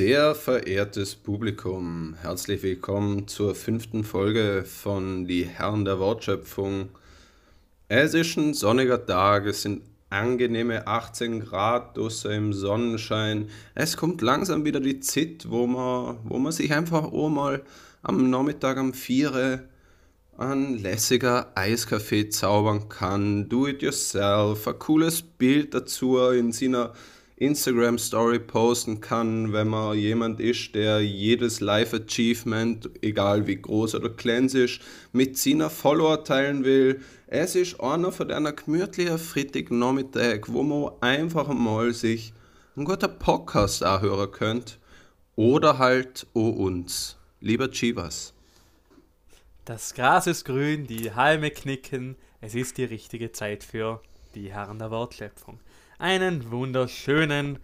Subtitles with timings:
[0.00, 6.88] Sehr verehrtes Publikum, herzlich willkommen zur fünften Folge von Die Herren der Wortschöpfung.
[7.88, 13.50] Es ist ein sonniger Tag, es sind angenehme 18 Grad draußen im Sonnenschein.
[13.74, 17.62] Es kommt langsam wieder die Zeit, wo man, wo man sich einfach auch mal
[18.00, 19.68] am Nachmittag um 4
[20.38, 23.50] ein lässiger Eiskaffee zaubern kann.
[23.50, 26.94] Do it yourself, ein cooles Bild dazu in seiner
[27.40, 33.94] Instagram Story posten kann, wenn man jemand ist, der jedes Life Achievement, egal wie groß
[33.94, 34.80] oder klein ist,
[35.12, 37.00] mit seiner Follower teilen will.
[37.28, 42.34] Es ist einer von einer gemütlichen Freitagnachmittag, wo man einfach mal sich
[42.76, 44.78] einen guten Podcast anhören könnt.
[45.34, 47.16] Oder halt o uns.
[47.40, 48.34] Lieber Chivas.
[49.64, 52.16] Das Gras ist grün, die Halme knicken.
[52.42, 54.02] Es ist die richtige Zeit für
[54.34, 55.58] die Herren der Wortschöpfung
[56.00, 57.58] einen wunderschönen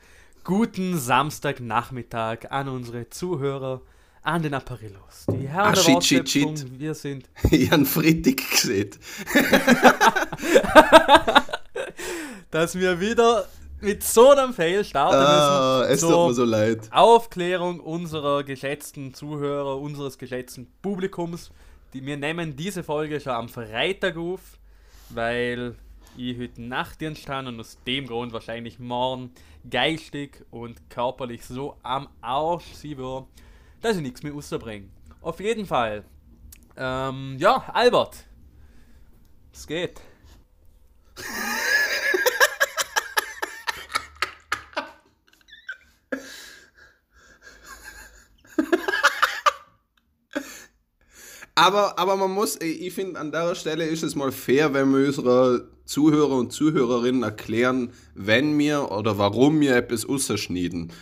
[0.45, 3.81] guten Samstagnachmittag an unsere Zuhörer,
[4.23, 5.25] an den Apparillos.
[5.31, 6.79] Die Herren ah, der shit, shit, shit.
[6.79, 7.31] wir sind...
[7.71, 8.91] habe Friedrich gesehen.
[12.51, 13.49] Dass wir wieder
[13.81, 15.95] mit so einem Fail starten ah, müssen.
[15.95, 16.93] es tut mir so leid.
[16.93, 21.51] Aufklärung unserer geschätzten Zuhörer, unseres geschätzten Publikums.
[21.95, 24.59] Die, wir nehmen diese Folge schon am Freitag auf,
[25.09, 25.75] weil
[26.17, 29.31] ich heute Nachtdienst stand und aus dem Grund wahrscheinlich morgen
[29.69, 33.27] geistig und körperlich so am Arsch sie wird,
[33.81, 34.89] dass ich nichts mehr rausbringe.
[35.21, 36.05] Auf jeden Fall.
[36.77, 38.27] Ähm, ja, Albert.
[39.53, 40.01] Es geht.
[51.59, 55.07] Aber, aber man muss, ich finde, an der Stelle ist es mal fair, wenn wir
[55.07, 60.93] unsere Zuhörer und Zuhörerinnen erklären, wenn wir oder warum wir etwas ausschneiden.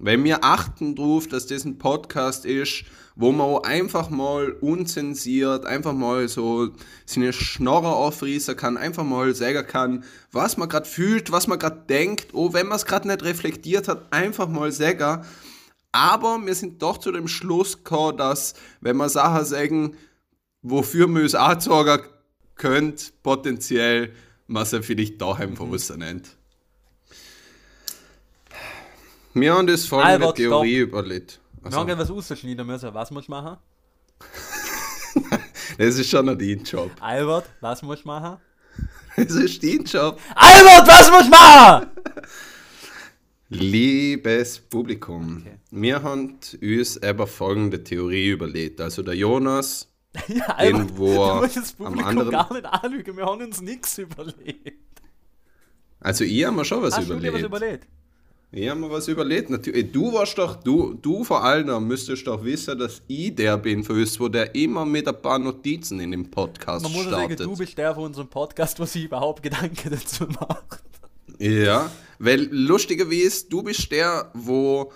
[0.00, 2.82] Wenn wir achten darauf, dass das ein Podcast ist,
[3.14, 6.70] wo man einfach mal unzensiert, einfach mal so
[7.06, 10.02] seine Schnorrer aufreißen kann, einfach mal sagen kann,
[10.32, 13.86] was man gerade fühlt, was man gerade denkt, oh, wenn man es gerade nicht reflektiert
[13.86, 15.24] hat, einfach mal sagen.
[15.92, 19.96] Aber wir sind doch zu dem Schluss gekommen, dass, wenn man Sachen sagen,
[20.62, 22.02] wofür man es anzeigen
[22.54, 24.14] könnte, potenziell,
[24.46, 26.36] man sie vielleicht daheim was nennt.
[29.34, 30.88] Wir haben das folgende Albert, Theorie stopp.
[30.88, 31.40] überlegt.
[31.62, 31.76] Also.
[31.76, 32.16] Wir haben also.
[32.16, 32.94] was rausschneiden müssen.
[32.94, 33.56] Was muss ich machen?
[35.78, 36.90] das ist schon ein dein Job.
[37.00, 38.38] Albert, was muss ich machen?
[39.16, 40.18] Das ist dein Job.
[40.34, 41.86] Albert, was muss ich machen?
[43.54, 45.56] Liebes Publikum, okay.
[45.70, 48.80] wir haben uns aber folgende Theorie überlegt.
[48.80, 49.88] Also der Jonas,
[50.28, 52.30] ja, den, wo du musst das Publikum am anderen...
[52.30, 55.02] gar nicht anlügen, wir haben uns nichts überlegt.
[56.00, 57.26] Also ich habe mir schon was Hast überlegt.
[57.26, 57.86] Du dir was überlegt?
[58.54, 59.48] Ich habe mir was überlegt.
[59.48, 63.82] Natürlich, du warst doch, du, du vor allem müsstest doch wissen, dass ich der bin
[63.82, 67.38] für uns, wo der immer mit ein paar Notizen in dem Podcast Man muss startet.
[67.38, 70.82] sagen, du bist der von unserem Podcast, wo sich überhaupt Gedanken dazu macht.
[71.42, 74.92] Ja, weil lustigerweise, du bist der, wo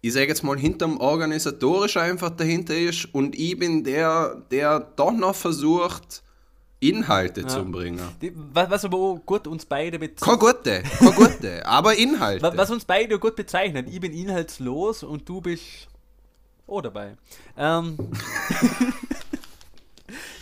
[0.00, 5.12] ich sage jetzt mal hinterm organisatorisch einfach dahinter ist und ich bin der, der doch
[5.12, 6.22] noch versucht,
[6.80, 7.48] Inhalte ja.
[7.48, 8.00] zu bringen.
[8.20, 10.40] Die, was aber auch gut uns beide bezeichnet.
[10.40, 12.42] Keine gute, keine gute, aber Inhalte.
[12.42, 13.88] Was, was uns beide gut bezeichnet.
[13.90, 15.88] Ich bin inhaltslos und du bist
[16.66, 17.16] auch dabei.
[17.56, 17.96] Ähm.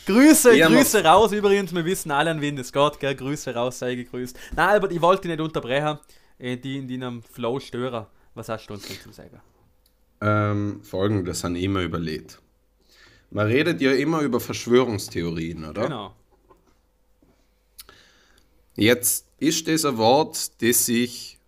[0.06, 1.32] Grüße, ja, Grüße raus.
[1.32, 3.00] Übrigens, wir wissen alle, an wen es geht.
[3.00, 3.14] Gell?
[3.14, 4.38] Grüße raus, sei gegrüßt.
[4.54, 5.98] Nein, Albert, ich wollte dich nicht unterbrechen.
[6.38, 8.06] Äh, die in deinem Flow stören.
[8.34, 9.40] Was hast du uns zu sagen?
[10.20, 12.40] Ähm, Folgendes haben immer überlegt.
[13.30, 15.82] Man redet ja immer über Verschwörungstheorien, oder?
[15.82, 16.14] Genau.
[18.76, 21.38] Jetzt ist das ein Wort, das sich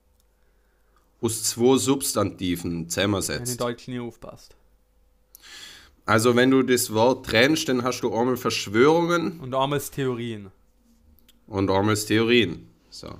[1.20, 3.40] aus zwei Substantiven zusammensetzt.
[3.40, 4.56] Wenn in Deutsch nie aufpasst.
[6.08, 9.40] Also wenn du das Wort trennst, dann hast du einmal Verschwörungen.
[9.40, 10.50] Und einmal Theorien.
[11.46, 12.66] Und einmal Theorien.
[12.88, 13.19] So.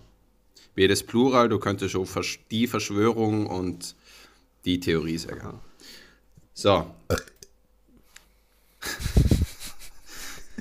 [0.75, 2.09] Wie das Plural, du könntest auch
[2.51, 3.95] die Verschwörung und
[4.65, 5.61] die Theorie sagen.
[6.55, 6.87] So.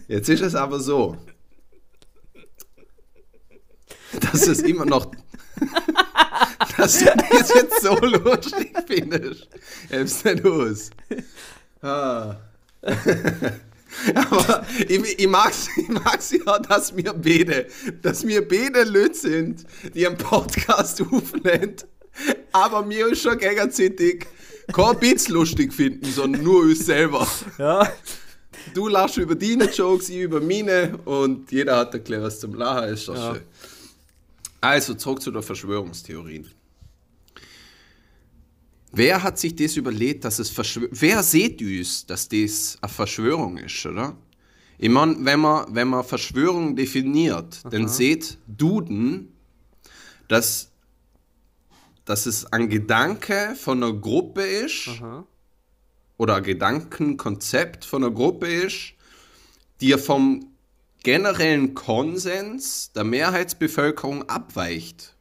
[0.10, 1.16] Jetzt ist es aber so,
[4.20, 5.06] dass es immer noch,
[6.78, 9.48] dass du das jetzt so lustig findest.
[9.88, 10.90] Heb's nicht aus.
[11.88, 12.36] Ah.
[14.14, 17.68] Aber ich, ich mag es ich mag's ja, dass wir beide,
[18.02, 19.64] dass wir beide Leute sind,
[19.94, 21.76] die einen Podcast aufnehmen,
[22.52, 24.26] aber wir uns schon gegenseitig
[24.74, 27.26] kein Bits lustig finden, sondern nur uns selber.
[27.58, 27.90] Ja.
[28.74, 32.90] Du lachst über deine Jokes, ich über meine und jeder hat erklärt, was zum Lachen
[32.90, 33.08] ist.
[33.08, 33.34] Ja.
[33.34, 33.44] Schön.
[34.60, 36.52] Also zurück zu der Verschwörungstheorien.
[38.98, 40.90] Wer hat sich das überlegt, dass es Verschwörung...
[40.92, 44.18] Wer sieht uns, dass das eine Verschwörung ist, oder?
[44.80, 49.34] Ich meine, wenn man, wenn man Verschwörung definiert, dann seht Duden,
[50.28, 50.72] dass,
[52.06, 55.28] dass es ein Gedanke von einer Gruppe ist Aha.
[56.18, 58.94] oder ein Gedankenkonzept von einer Gruppe ist,
[59.80, 60.54] die vom
[61.04, 65.17] generellen Konsens der Mehrheitsbevölkerung abweicht.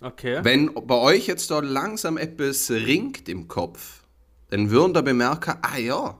[0.00, 0.40] Okay.
[0.42, 4.04] Wenn bei euch jetzt da langsam etwas ringt im Kopf,
[4.48, 6.18] dann würden da bemerken, ah ja,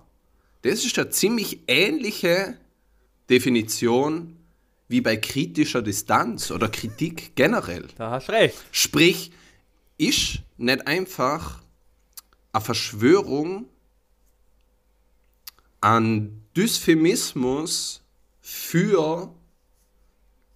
[0.63, 2.59] das ist eine ziemlich ähnliche
[3.31, 4.37] Definition
[4.89, 7.87] wie bei kritischer Distanz oder Kritik generell.
[7.97, 8.57] Da hast du recht.
[8.71, 9.33] Sprich,
[9.97, 11.63] ist nicht einfach
[12.53, 13.67] eine Verschwörung
[15.81, 18.03] an Dysphemismus
[18.41, 19.33] für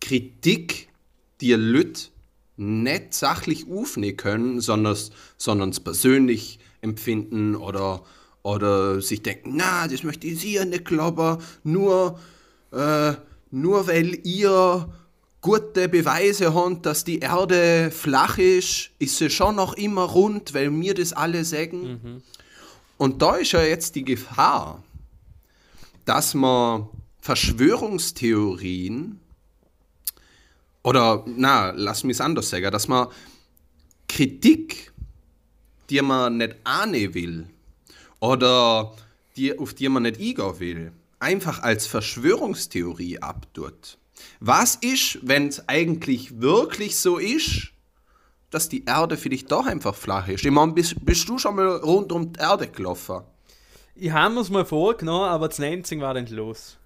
[0.01, 0.89] Kritik,
[1.41, 2.11] die Lüt
[2.57, 4.97] nicht sachlich aufnehmen können, sondern
[5.37, 8.03] sondern es persönlich empfinden oder,
[8.43, 12.19] oder sich denken, na, das möchte ich sicher nicht glauben, nur,
[12.73, 13.15] äh,
[13.51, 14.93] nur weil ihr
[15.41, 20.71] gute Beweise habt, dass die Erde flach ist, ist sie schon noch immer rund, weil
[20.81, 22.23] wir das alle sagen.
[22.97, 24.83] Und da ist ja jetzt die Gefahr,
[26.05, 26.89] dass man
[27.21, 29.21] Verschwörungstheorien
[30.85, 33.09] oder, na, lass mich anders sagen, dass man
[34.07, 34.93] Kritik,
[35.91, 37.47] die man nicht ahnen will
[38.21, 38.95] oder
[39.37, 43.99] die, auf die man nicht eingehen will, einfach als Verschwörungstheorie abtut.
[44.41, 47.73] Was ist, wenn es eigentlich wirklich so ist,
[48.51, 50.45] dass die Erde für dich doch einfach flach ist?
[50.45, 53.23] Ich meine, bist, bist du schon mal rund um die Erde gelaufen?
[53.97, 56.77] Ich habe es mal vorgenommen, aber das 19 war dann los.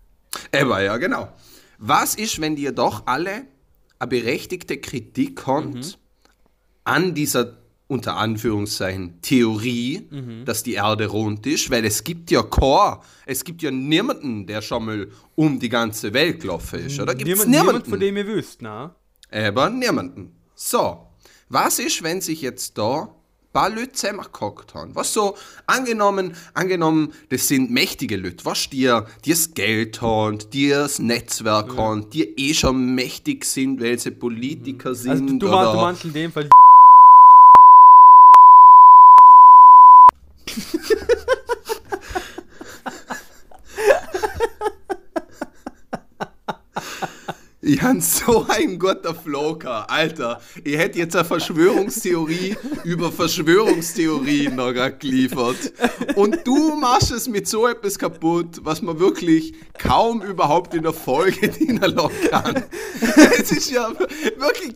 [0.52, 1.32] Aber ja, genau.
[1.78, 3.46] Was ist, wenn dir doch alle
[3.98, 5.98] eine berechtigte Kritik kommt
[6.84, 7.58] an dieser
[7.88, 10.08] unter Anführungszeichen Theorie,
[10.44, 14.60] dass die Erde rund ist, weil es gibt ja Chor, es gibt ja niemanden, der
[14.60, 17.14] schon mal um die ganze Welt gelaufen ist, oder?
[17.14, 17.90] Gibt's niemand, niemand, niemanden?
[17.90, 18.94] von dem ihr wüsst, na?
[19.30, 20.36] Aber niemanden.
[20.54, 21.06] So,
[21.48, 23.14] was ist, wenn sich jetzt da
[23.52, 24.94] paar Leute zusammengehockt haben?
[24.94, 25.36] Was so,
[25.66, 28.90] angenommen, angenommen, das sind mächtige Leute, was die,
[29.24, 34.10] die das Geld haben, die das Netzwerk haben, die eh schon mächtig sind, weil sie
[34.10, 35.10] Politiker sind.
[35.10, 36.48] Also du, du, oder, du meinst in dem Fall
[47.68, 49.90] Ich habe so einen guter gehabt.
[49.90, 50.40] Alter.
[50.64, 55.74] Ich hätte jetzt eine Verschwörungstheorie über Verschwörungstheorien noch geliefert.
[56.14, 60.94] Und du machst es mit so etwas kaputt, was man wirklich kaum überhaupt in der
[60.94, 61.94] Folge dienen
[62.30, 62.64] kann.
[63.38, 63.92] Es ist ja
[64.38, 64.72] wirklich.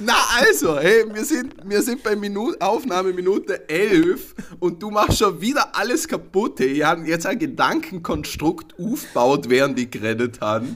[0.00, 5.18] Na, also, hey, wir sind, wir sind bei Minu Aufnahme Minute 11 und du machst
[5.18, 6.60] schon wieder alles kaputt.
[6.60, 6.78] Hey.
[6.78, 10.66] Ich habe jetzt ein Gedankenkonstrukt aufgebaut, während ich geredet habe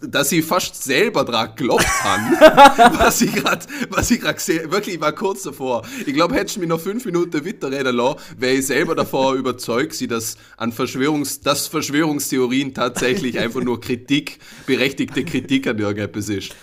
[0.00, 4.96] dass ich fast selber dran geglaubt habe, was ich gerade, was ich gerade gesehen, wirklich,
[4.96, 5.82] ich war kurz davor.
[6.06, 9.94] Ich glaube, hätte ich mich noch fünf Minuten weiterreden lassen, wäre ich selber davor überzeugt,
[9.94, 16.54] sie, dass an Verschwörungs, dass Verschwörungstheorien tatsächlich einfach nur Kritik, berechtigte Kritik an irgendetwas ist.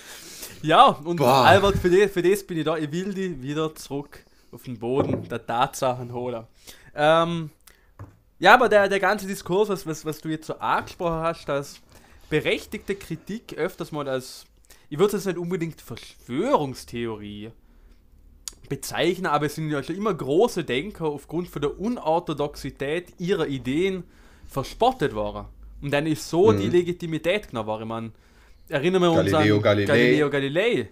[0.62, 1.46] Ja, und Boah.
[1.46, 2.78] Albert, für, die, für das bin ich da.
[2.78, 6.46] Ich will die wieder zurück auf den Boden der Tatsachen holen.
[6.96, 7.50] Ähm,
[8.40, 11.82] ja, aber der, der ganze Diskurs, was, was, was du jetzt so angesprochen hast, dass
[12.30, 14.46] berechtigte Kritik öfters mal als,
[14.90, 17.52] ich würde es nicht unbedingt Verschwörungstheorie
[18.70, 24.04] bezeichnen, aber es sind ja schon immer große Denker aufgrund von der Unorthodoxität ihrer Ideen
[24.48, 25.46] verspottet worden.
[25.82, 27.84] Und dann ist so die Legitimität genommen worden.
[27.84, 28.12] Ich meine,
[28.68, 29.86] erinnern wir uns Galileo an Galilei.
[29.86, 30.90] Galileo Galilei.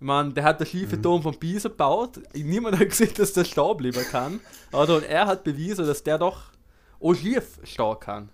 [0.00, 2.20] Ich meine, der hat den schiefen Turm von Pisa gebaut.
[2.34, 4.40] Niemand hat gesehen, dass der stehen bleiben kann.
[4.72, 4.96] Oder?
[4.96, 6.52] Und er hat bewiesen, dass der doch
[7.00, 8.28] auch schief stehen kann.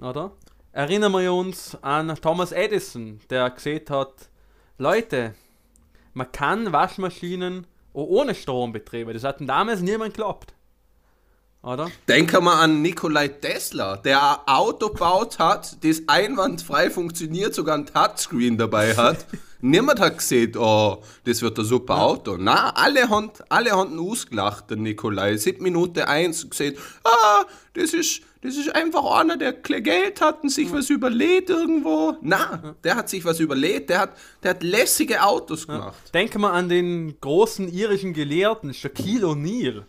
[0.00, 0.32] Oder?
[0.74, 4.30] Erinnern wir uns an Thomas Edison, der gesehen hat,
[4.78, 5.34] Leute,
[6.14, 9.12] man kann Waschmaschinen auch ohne Strom betreiben.
[9.12, 10.54] Das hat damals niemand geglaubt.
[11.62, 11.90] Oder?
[12.08, 17.86] Denken wir an Nikolai Tesla, der ein Auto gebaut hat, das einwandfrei funktioniert, sogar ein
[17.86, 19.26] Touchscreen dabei hat.
[19.60, 22.36] Niemand hat gesehen, oh, das wird ein super Auto.
[22.36, 25.36] Na, alle haben, alle haben ausgelacht, der Nikolai.
[25.36, 30.48] Sieben Minuten eins gesehen, ah, das ist, das ist einfach einer, der Geld hat und
[30.48, 32.16] sich was überlegt irgendwo.
[32.22, 36.12] Na, der hat sich was überlegt, der hat, der hat lässige Autos gemacht.
[36.12, 39.84] Denken wir an den großen irischen Gelehrten Shaquille O'Neal.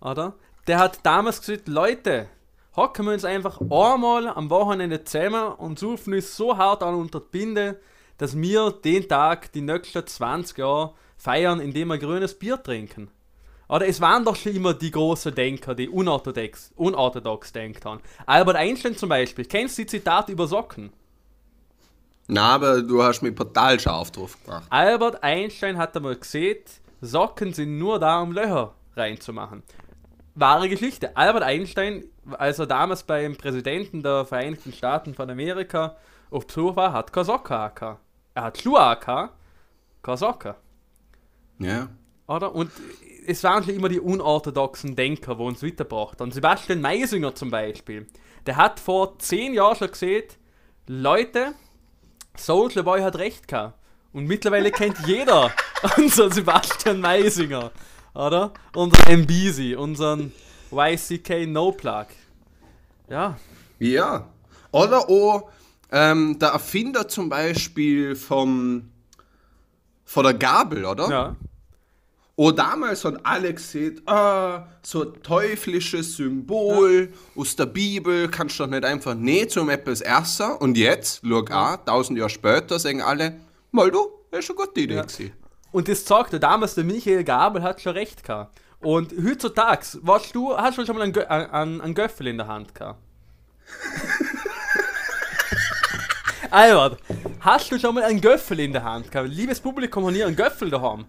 [0.00, 0.34] Oder?
[0.66, 2.28] Der hat damals gesagt, Leute,
[2.76, 7.20] hocken wir uns einfach einmal am Wochenende zusammen und suchen uns so hart an unter
[7.20, 7.80] die Binde,
[8.18, 13.10] dass wir den Tag die nächsten 20 Jahre feiern, indem wir grünes Bier trinken.
[13.74, 18.00] Oder es waren doch schon immer die großen Denker, die unorthodox, unorthodox denkt haben.
[18.24, 19.46] Albert Einstein zum Beispiel.
[19.46, 20.92] Kennst du die Zitate über Socken?
[22.28, 24.68] Na, aber du hast mich total scharf drauf gebracht.
[24.70, 26.60] Albert Einstein hat einmal gesehen,
[27.00, 29.64] Socken sind nur da, um Löcher reinzumachen.
[30.36, 31.16] Wahre Geschichte.
[31.16, 35.96] Albert Einstein, als er damals beim Präsidenten der Vereinigten Staaten von Amerika
[36.30, 37.98] auf Besuch war, hat keine Socken gehabt.
[38.34, 39.34] Er hat Schuhe gehabt,
[40.00, 40.54] keine Socken.
[41.58, 41.88] Ja.
[42.26, 42.54] Oder?
[42.54, 42.70] Und
[43.26, 46.30] es waren schon immer die unorthodoxen Denker, die uns weitergebracht haben.
[46.30, 48.06] Sebastian Meisinger zum Beispiel.
[48.46, 50.24] Der hat vor zehn Jahren schon gesehen,
[50.86, 51.54] Leute,
[52.36, 53.78] Soulja Boy hat recht gehabt.
[54.12, 55.50] Und mittlerweile kennt jeder
[55.96, 57.72] unseren Sebastian Meisinger.
[58.14, 58.52] Oder?
[58.74, 60.32] Unseren MBZ, unseren
[60.70, 62.06] YCK No Plug.
[63.08, 63.36] Ja.
[63.78, 64.28] Ja.
[64.70, 65.50] Oder auch
[65.90, 68.90] ähm, der Erfinder zum Beispiel vom,
[70.04, 71.08] von der Gabel, oder?
[71.08, 71.36] Ja.
[72.36, 78.64] Oh, damals hat Alex gesehen, ah, so ein teuflisches Symbol aus der Bibel, kannst du
[78.64, 80.60] doch nicht einfach nicht zum etwas erster.
[80.60, 83.36] Und jetzt, schau an, tausend Jahre später, sagen alle,
[83.70, 84.96] mal du, das ist eine gute Idee.
[84.96, 85.32] gewesen.
[85.70, 88.58] Und das er damals, der Michael Gabel hat schon recht gehabt.
[88.80, 92.48] Und heutzutage, weißt du, hast du schon mal einen, Gö einen, einen Göffel in der
[92.48, 92.98] Hand gehabt?
[96.50, 96.98] Albert,
[97.40, 99.28] hast du schon mal einen Göffel in der Hand gehabt?
[99.28, 101.04] Liebes Publikum, haben hier einen Göffel daheim.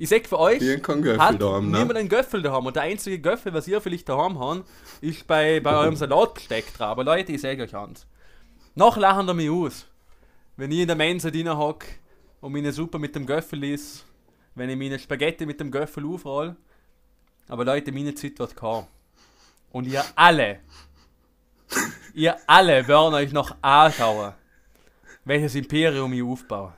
[0.00, 1.78] Ich sag für euch, haben keinen Göffel hat daheim, ne?
[1.80, 2.64] niemand einen Göffel daheim.
[2.64, 4.64] Und der einzige Göffel, was ihr vielleicht daheim habt,
[5.02, 6.88] ist bei, bei eurem Salatbesteck dran.
[6.88, 8.06] Aber Leute, ich sage euch eins.
[8.74, 9.84] Noch lachen da mich aus.
[10.56, 11.84] Wenn ich in der Mensa drin hock
[12.40, 14.06] und meine Suppe mit dem Göffel ist,
[14.54, 16.56] wenn ich meine Spaghetti mit dem Göffel aufroll.
[17.48, 18.86] Aber Leute, meine Zeit wird kommen.
[19.70, 20.60] Und ihr alle,
[22.14, 24.32] ihr alle werden euch noch anschauen,
[25.26, 26.72] welches Imperium ich aufbaue.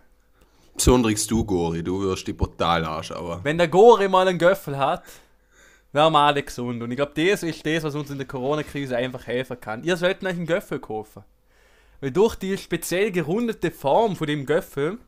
[0.75, 3.41] Besonders du, Gori, du wirst die brutal anschauen.
[3.43, 5.05] Wenn der Gore mal einen Göffel hat,
[5.93, 6.83] werden wir alle gesund.
[6.83, 9.85] Und ich glaube, das ist das, was uns in der Corona-Krise einfach helfen kann.
[9.85, 11.25] Ihr solltet euch einen Göffel kaufen.
[12.01, 14.99] Weil durch die speziell gerundete Form von dem Göffel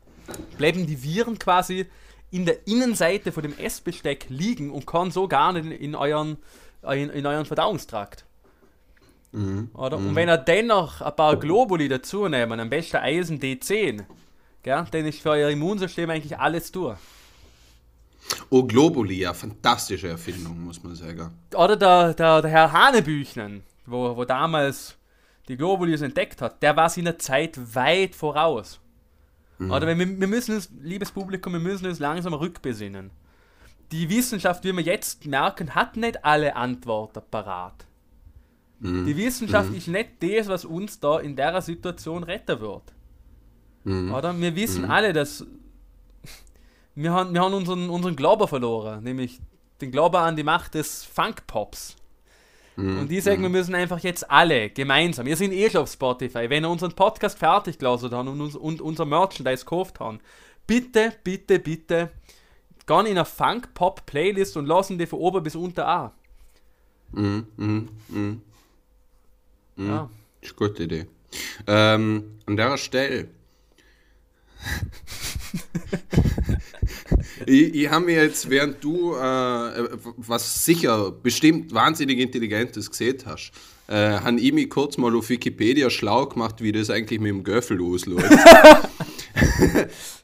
[0.59, 1.87] bleiben die Viren quasi
[2.31, 6.37] in der Innenseite von dem Essbesteck liegen und kann so gar nicht in euren,
[6.83, 8.25] in, in euren Verdauungstrakt.
[9.75, 9.97] Oder?
[9.97, 14.05] Und wenn ihr dennoch ein paar Globuli dazu nehmen, am besten Eisen D10,
[14.65, 16.99] gell, dann ist für euer Immunsystem eigentlich alles durch.
[18.51, 21.31] Oh, Globuli, ja, fantastische Erfindung, muss man sagen.
[21.55, 24.97] Oder der, der, der Herr Hanebüchnen, wo, wo damals
[25.49, 28.81] die Globulis entdeckt hat, der war seiner Zeit weit voraus.
[29.61, 33.11] Oder wir, wir müssen uns, liebes Publikum, wir müssen uns langsam rückbesinnen.
[33.93, 37.87] Die Wissenschaft, wie wir jetzt merken, hat nicht alle Antworten parat.
[38.81, 42.83] Die Wissenschaft ist nicht das, was uns da in der Situation retten wird.
[43.85, 44.39] Oder?
[44.41, 45.45] Wir wissen alle, dass
[46.95, 49.41] wir haben, wir haben unseren, unseren Glauben verloren, nämlich
[49.81, 51.97] den Glauben an die Macht des Funkpops.
[52.77, 56.51] Und die sagen, wir müssen einfach jetzt alle gemeinsam, wir sind eh schon auf Spotify,
[56.51, 60.19] wenn ihr unseren Podcast fertig gelassen haben und, uns, und unser Merchandise gekauft haben,
[60.67, 62.11] bitte, bitte, bitte,
[62.87, 66.11] gehen in eine Funk-Pop-Playlist und lassen die von oben bis unten an.
[67.13, 68.43] Mhm, mhm, mhm.
[69.77, 70.11] Ja.
[70.41, 71.07] Ist eine gute Idee.
[71.69, 73.29] Ähm, an der Stelle.
[77.47, 83.53] Ich ich habe mir jetzt, während du, äh, was sicher bestimmt wahnsinnig Intelligentes gesehen hast,
[83.87, 87.45] äh, habe ich mich kurz mal auf Wikipedia schlau gemacht, wie das eigentlich mit dem
[87.45, 88.31] Göffel ausläuft.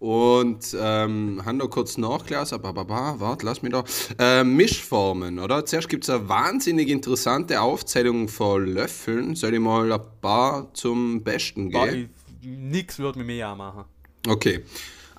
[0.00, 3.84] Und ähm, haben da kurz nachgelesen, warte, lass mich da.
[4.18, 5.66] Äh, Mischformen, oder?
[5.66, 9.34] Zuerst gibt es eine wahnsinnig interessante Aufzählung von Löffeln.
[9.34, 12.10] Soll ich mal ein paar zum Besten gehen?
[12.42, 13.84] ich, nix würde mir mehr machen.
[14.28, 14.64] Okay.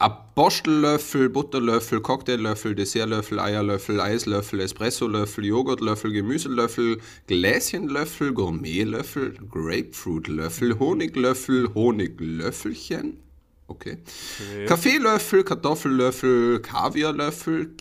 [0.01, 13.19] Apostellöffel, Butterlöffel, Cocktaillöffel, Dessertlöffel, Eierlöffel, Eislöffel, Espressolöffel, Joghurtlöffel, Gemüselöffel, Gläschenlöffel, Gourmetlöffel, Grapefruitlöffel, Honiglöffel, Honiglöffelchen.
[13.67, 13.97] Okay.
[14.39, 14.65] Okay.
[14.65, 17.75] Kaffeelöffel, Kartoffellöffel, Kaviarlöffel,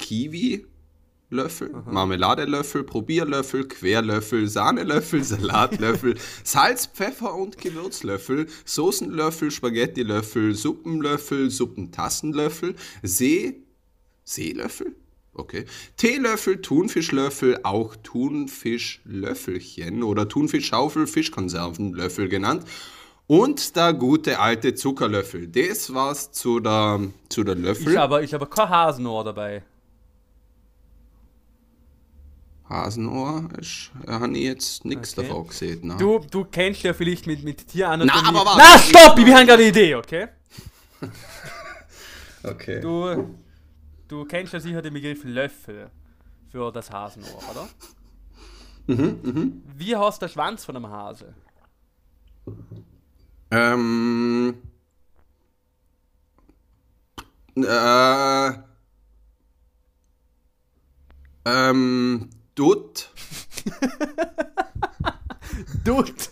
[1.30, 13.64] Kiwi-Löffel, Marmeladelöffel, Probierlöffel, Querlöffel, Sahnelöffel, Salatlöffel, Salz, Pfeffer und Gewürzlöffel, Soßenlöffel, Spaghettilöffel, Suppenlöffel, Suppentassenlöffel, See,
[14.24, 14.94] Seelöffel?
[15.32, 15.64] Okay.
[15.96, 22.64] Teelöffel, Thunfischlöffel, auch Thunfischlöffelchen oder Thunfischschaufel, Fischkonservenlöffel genannt.
[23.28, 25.46] Und der gute alte Zuckerlöffel.
[25.46, 27.92] Das war's zu der, zu der Löffel.
[27.92, 29.62] Ich habe ich habe kein Hasenohr dabei.
[32.70, 35.26] Hasenohr, ich, äh, habe ich jetzt nichts Okay.
[35.28, 35.88] davon gesehen.
[35.88, 35.96] Ne?
[35.98, 38.22] Du, du kennst ja vielleicht mit, mit Tieranatomie.
[38.22, 38.62] Na, aber warte.
[38.62, 39.18] Na, stopp!
[39.18, 40.28] Wir haben gerade eine Idee, okay?
[42.42, 42.80] Okay.
[42.80, 43.34] Du,
[44.08, 45.90] du kennst ja sicher den Begriff Löffel.
[46.50, 47.68] für das Hasenohr, oder?
[48.86, 49.62] Mhm, mhm.
[49.76, 51.34] Wie heißt der Schwanz von einem Hase?
[53.50, 54.54] Ähm.
[57.56, 58.52] Äh.
[61.44, 62.30] Ähm.
[62.54, 63.10] Dutt.
[65.84, 66.30] Dutt!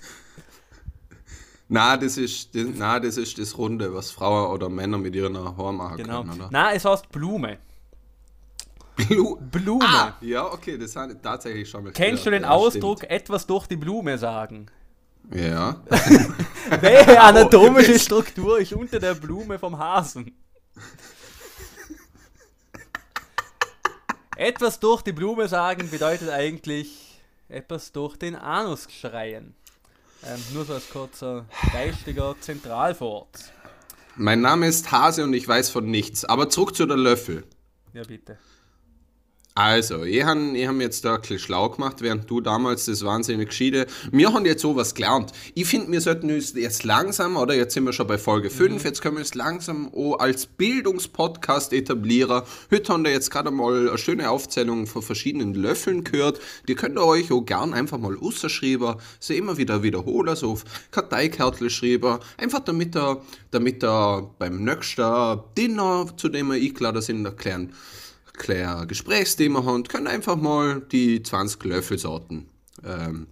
[1.69, 5.37] Na, das ist, das, na, das ist das Runde, was Frauen oder Männer mit ihren
[5.37, 6.23] Haaren machen Genau.
[6.23, 6.49] können, oder?
[6.51, 7.59] Nein, es heißt Blume.
[8.97, 9.85] Blu Blume.
[9.87, 13.67] ah, ja, okay, das ich tatsächlich schon mal Kennst du den ja, Ausdruck etwas durch
[13.67, 14.67] die Blume sagen?
[15.31, 15.45] Stimmt.
[15.45, 15.81] Ja.
[16.81, 20.33] Welche anatomische Struktur ist unter der Blume vom Hasen?
[24.39, 29.55] Etwas durch die Blume sagen bedeutet eigentlich etwas durch den Anus schreien.
[30.25, 33.29] Ähm, nur so als kurzer geistiger Zentralfort.
[34.17, 36.25] Mein Name ist Hase und ich weiß von nichts.
[36.25, 37.45] Aber zurück zu der Löffel.
[37.93, 38.39] Ja, bitte.
[39.59, 43.05] Also, ich habe ich hab jetzt da ein bisschen schlau gemacht, während du damals das
[43.05, 43.89] wahnsinnig geschiede.
[44.13, 45.33] Wir haben jetzt sowas gelernt.
[45.55, 48.85] Ich finde, wir sollten uns jetzt langsam, oder jetzt sind wir schon bei Folge 5,
[48.85, 52.43] jetzt können wir es langsam auch als Bildungspodcast etablieren.
[52.71, 56.39] Heute haben wir jetzt gerade mal eine schöne Aufzählung von verschiedenen Löffeln gehört.
[56.69, 60.65] Die könnt ihr euch auch gern einfach mal ausschreiben, sie immer wieder wiederholen, so auf
[60.93, 67.25] Karteikärtel schreiben, einfach damit er, damit er beim nächsten Dinner, zu dem wir eingeladen sind,
[67.25, 67.73] erklären
[68.39, 72.49] klar Gesprächsthema haben, können einfach mal die 20 Löffelsorten
[72.85, 73.27] ähm,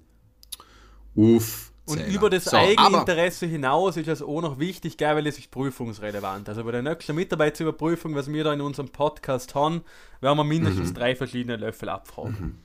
[1.16, 1.72] auf.
[1.86, 6.48] Und über das Eigeninteresse hinaus ist es auch noch wichtig, gell, weil es ist prüfungsrelevant.
[6.48, 9.82] Also bei der nächsten Mitarbeitsüberprüfung, was wir da in unserem Podcast haben,
[10.20, 12.58] werden wir mindestens drei verschiedene Löffel abfragen.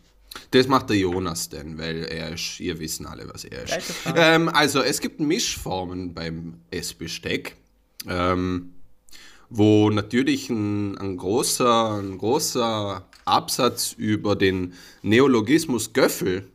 [0.51, 3.79] Das macht der Jonas denn, weil er ist, ihr wissen alle, was er ist.
[4.16, 7.57] Ähm, also es gibt Mischformen beim Essbesteck,
[8.07, 8.74] ähm,
[9.51, 16.48] wo natürlich ein, ein, großer, ein großer Absatz über den Neologismus Göffel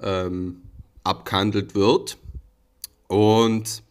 [0.00, 0.62] ähm,
[1.02, 2.16] abgehandelt wird.
[3.08, 3.82] Und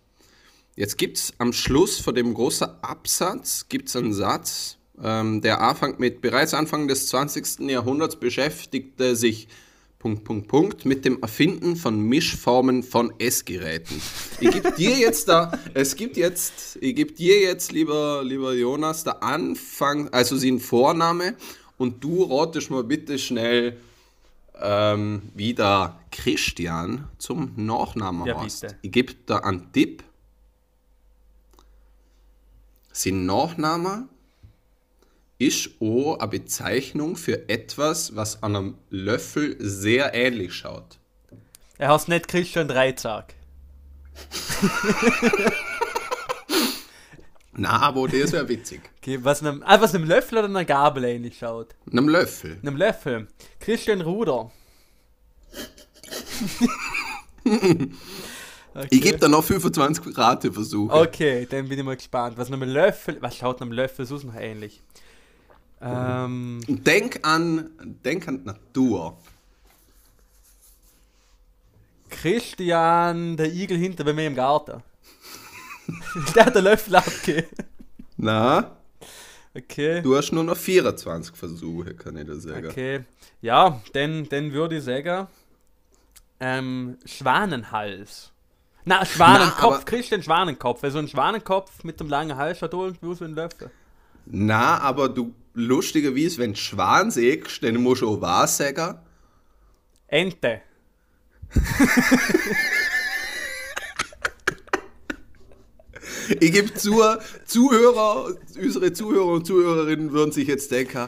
[0.78, 6.00] jetzt gibt es am Schluss von dem großen Absatz gibt's einen Satz, ähm, der anfängt
[6.00, 7.70] mit bereits Anfang des 20.
[7.70, 9.50] Jahrhunderts beschäftigte sich
[10.00, 14.00] Punkt, Punkt, Punkt mit dem Erfinden von Mischformen von Essgeräten.
[14.40, 19.04] Ich gebe dir jetzt da, es gibt jetzt, ich gebe dir jetzt, lieber, lieber Jonas,
[19.04, 21.36] der Anfang, also ein Vorname
[21.78, 23.78] und du ratest mal bitte schnell,
[24.62, 28.62] ähm, wie der Christian zum Nachnamen Ja, heißt.
[28.62, 28.76] bitte.
[28.84, 30.04] Ich gebe da einen Tipp.
[32.92, 34.08] Sein Nachname
[35.40, 40.98] ist auch eine Bezeichnung für etwas, was an einem Löffel sehr ähnlich schaut.
[41.78, 43.36] Er heißt nicht Christian Dreizack.
[47.54, 48.82] Na, aber das wäre witzig.
[49.00, 51.76] Okay, was einem, ah, was einem Löffel oder einer Gabel ähnlich schaut.
[51.92, 52.58] Einem Löffel.
[52.62, 53.28] Einem Löffel.
[53.60, 54.52] Christian Ruder.
[57.44, 57.90] okay.
[58.92, 60.94] Ich gebe da noch 25 Rateversuche.
[60.94, 62.38] Okay, dann bin ich mal gespannt.
[62.38, 63.18] Was einem Löffel.
[63.22, 64.84] Was schaut einem Löffel sonst noch ähnlich?
[65.82, 67.70] Ähm, Denk an,
[68.04, 69.18] denk an die Natur.
[72.10, 74.82] Christian, der Igel hinter bei mir im Garten.
[76.36, 77.48] der hat den Löffel abgegeben.
[78.18, 78.72] Na,
[79.56, 80.02] Okay.
[80.04, 82.68] du hast nur noch 24 Versuche, kann ich dir sagen.
[82.68, 83.04] Okay.
[83.42, 85.28] Ja, dann, dann würde ich sagen.
[86.40, 88.32] Ähm, Schwanenhals.
[88.86, 89.64] Na, Schwanenkopf.
[89.78, 90.84] aber- Christian Schwanenkopf.
[90.84, 93.72] Also ein Schwanenkopf mit einem langen Hals schaut irgendwie aus wie ein Löffel.
[94.28, 99.00] Na, aber du, lustigerweise, wenn du Schwan sägst, dann musst du auch was sagen.
[100.08, 100.62] Ente.
[106.40, 107.02] Ich gebe zu,
[107.46, 111.08] Zuhörer, unsere Zuhörer und Zuhörerinnen würden sich jetzt denken,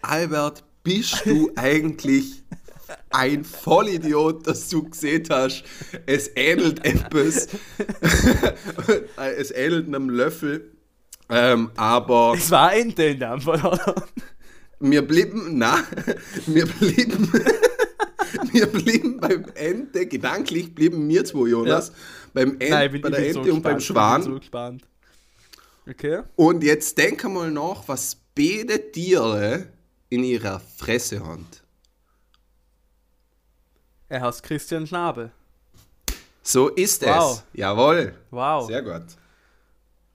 [0.00, 2.42] Albert, bist du eigentlich
[3.10, 5.64] ein Vollidiot, dass du gesehen hast,
[6.06, 7.48] es ähnelt etwas,
[9.36, 10.72] es ähnelt einem Löffel,
[11.30, 14.06] ähm, aber Es war Ente in der Antwort, oder?
[14.80, 15.78] wir blieben, na,
[16.46, 17.32] wir blieben,
[18.52, 21.92] wir blieben beim Ente, gedanklich blieben wir zwei, Jonas,
[22.32, 24.22] beim Ente, Nein, bei der bin so Ente und beim Schwan.
[24.22, 24.82] So gespannt.
[25.88, 26.22] Okay.
[26.36, 29.66] Und jetzt denk mal nach, was beide Tiere
[30.08, 31.46] in ihrer Fresse haben.
[34.08, 35.30] Er heißt Christian Schnabel.
[36.42, 37.32] So ist Wow.
[37.32, 37.44] es.
[37.52, 38.14] Jawohl.
[38.30, 38.66] Wow.
[38.66, 39.04] Sehr gut.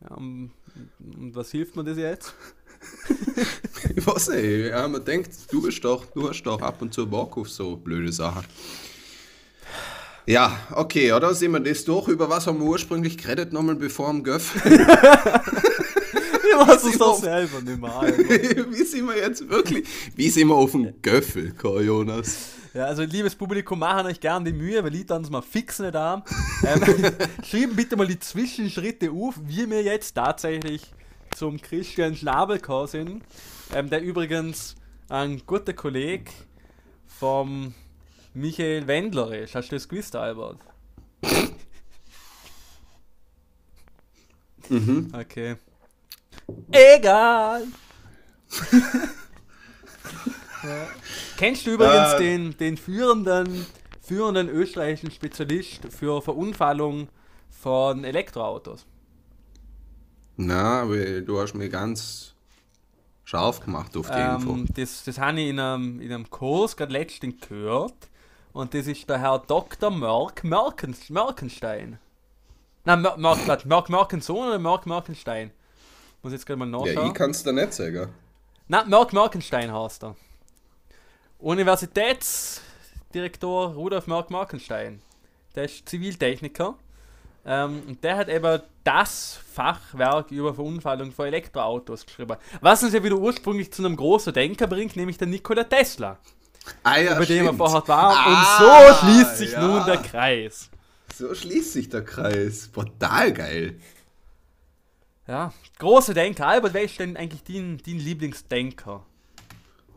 [0.02, 0.18] Ja,
[1.00, 2.34] was hilft mir das jetzt?
[3.96, 4.70] Ich weiß nicht.
[4.70, 7.76] Ja, man denkt, du bist doch, du hast doch ab und zu Bock auf so
[7.78, 8.44] blöde Sachen.
[10.26, 11.34] Ja, okay, oder?
[11.34, 12.08] Sehen wir das durch?
[12.08, 14.56] Über was haben wir ursprünglich geredet nochmal bevor am Göff?
[16.56, 17.92] was ist doch selber nicht mehr.
[18.70, 19.86] wie sind wir jetzt wirklich,
[20.16, 22.55] wie sind wir auf dem Göffel, Jonas?
[22.76, 25.96] Ja, also liebes Publikum, machen euch gerne die Mühe, weil ich dann mal fix nicht
[25.96, 26.24] an.
[26.66, 26.82] Ähm,
[27.44, 30.82] schreiben bitte mal die Zwischenschritte auf, wie wir jetzt tatsächlich
[31.36, 33.24] zum Christian Schnabel gekommen sind,
[33.74, 34.76] ähm, der übrigens
[35.10, 36.32] ein guter Kollege
[37.08, 37.74] vom
[38.34, 39.54] Michael Wendler ist.
[39.56, 40.60] Hast du das gewusst, Albert?
[44.68, 45.14] Mhm.
[45.14, 45.58] Okay.
[46.72, 47.68] Egal.
[50.64, 50.88] ja.
[51.38, 52.20] Kennst du übrigens äh.
[52.20, 53.66] den, den führenden,
[54.02, 57.10] führenden österreichischen Spezialist für Verunfallung
[57.50, 58.86] von Elektroautos?
[60.38, 62.34] Na, weil du hast mich ganz
[63.24, 64.74] scharf gemacht auf die ähm, Info.
[64.74, 68.10] Das, das habe ich in einem, in einem Kurs gerade letztens gehört.
[68.54, 69.92] Und das ist der Herr Dr.
[69.92, 72.00] Merck Merkens, Merkenstein.
[72.86, 75.52] Nein, Merck, Merck, Merck Merkensohn oder Merck Merkenstein?
[76.24, 76.96] Muss jetzt gerade mal nachschauen.
[76.96, 78.10] Ja, ich kann es dir nicht sagen.
[78.68, 80.16] Nein, Merck Merkenstein heißt er.
[81.40, 85.02] Universitätsdirektor Rudolf Merck Merkenstein.
[85.56, 86.76] Der ist Ziviltechniker.
[87.46, 92.38] Ähm, und der hat eben das Fachwerk über Verunfallung von Elektroautos geschrieben.
[92.62, 96.18] Was uns ja wieder ursprünglich zu einem großen Denker bringt, nämlich der Nikola Tesla.
[96.84, 98.18] Ah, ja, über den wir vorher waren.
[98.18, 99.62] Ah, und so schließt sich ja.
[99.62, 100.70] nun der Kreis.
[101.14, 102.72] So schließt sich der Kreis.
[102.72, 103.80] Total geil.
[105.28, 106.48] Ja, große Denker.
[106.48, 109.06] Albert, wer ist denn eigentlich dein, dein Lieblingsdenker?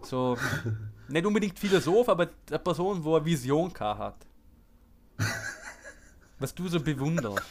[0.02, 0.36] So,
[1.08, 4.26] nicht unbedingt Philosoph, aber eine Person, wo er Vision hat.
[6.38, 7.42] Was du so bewunderst.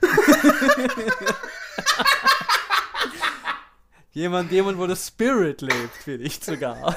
[4.12, 6.96] jemand, jemand, wo der Spirit lebt, finde ich sogar.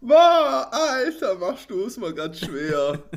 [0.00, 3.02] Boah, Alter, machst du es mal ganz schwer.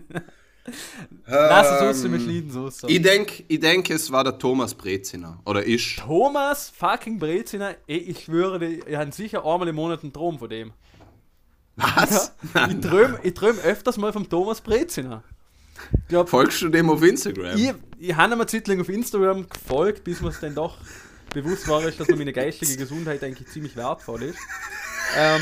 [1.26, 5.40] Lass es uns mit Lieden so Ich denke, ich denk, es war der Thomas Breziner.
[5.46, 5.98] Oder ich.
[5.98, 7.76] Thomas fucking Breziner?
[7.86, 10.72] Ich schwöre, ich habe sicher einmal im Monat einen Traum von dem.
[11.76, 12.34] Was?
[12.54, 15.24] Ja, ich träume ich träum öfters mal vom Thomas Breziner.
[16.08, 17.58] Glaub, Folgst du dem auf Instagram?
[17.58, 20.78] Ich, ich habe eine Zeit lang auf Instagram gefolgt, bis mir es dann doch
[21.34, 24.38] bewusst war, dass mir meine geistige Gesundheit eigentlich ziemlich wertvoll ist.
[25.18, 25.42] Ähm,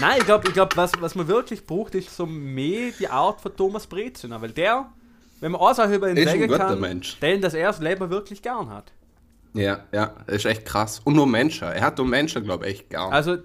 [0.00, 3.40] nein, ich glaube, ich glaub, was, was man wirklich braucht, ist so mehr die Art
[3.40, 4.90] von Thomas Breziner, weil der,
[5.40, 7.18] wenn man auch über ihn sagen kann, Mensch.
[7.20, 8.92] den das er das Leben wirklich gern hat.
[9.54, 11.00] Ja, ja, ist echt krass.
[11.04, 11.68] Und nur Menschen.
[11.68, 13.10] Er hat nur Menschen, glaube ich, echt gern.
[13.12, 13.38] Also,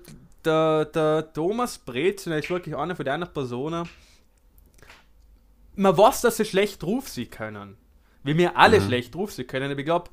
[0.44, 3.88] der, der Thomas Breziner ist wirklich einer von deinen Personen.
[5.76, 7.78] Man weiß, dass sie schlecht drauf sein können.
[8.24, 8.88] Wie wir alle mhm.
[8.88, 9.72] schlecht drauf sein können.
[9.72, 10.10] Aber ich glaube,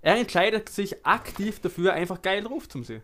[0.00, 3.02] er entscheidet sich aktiv dafür, einfach geil drauf zu sein.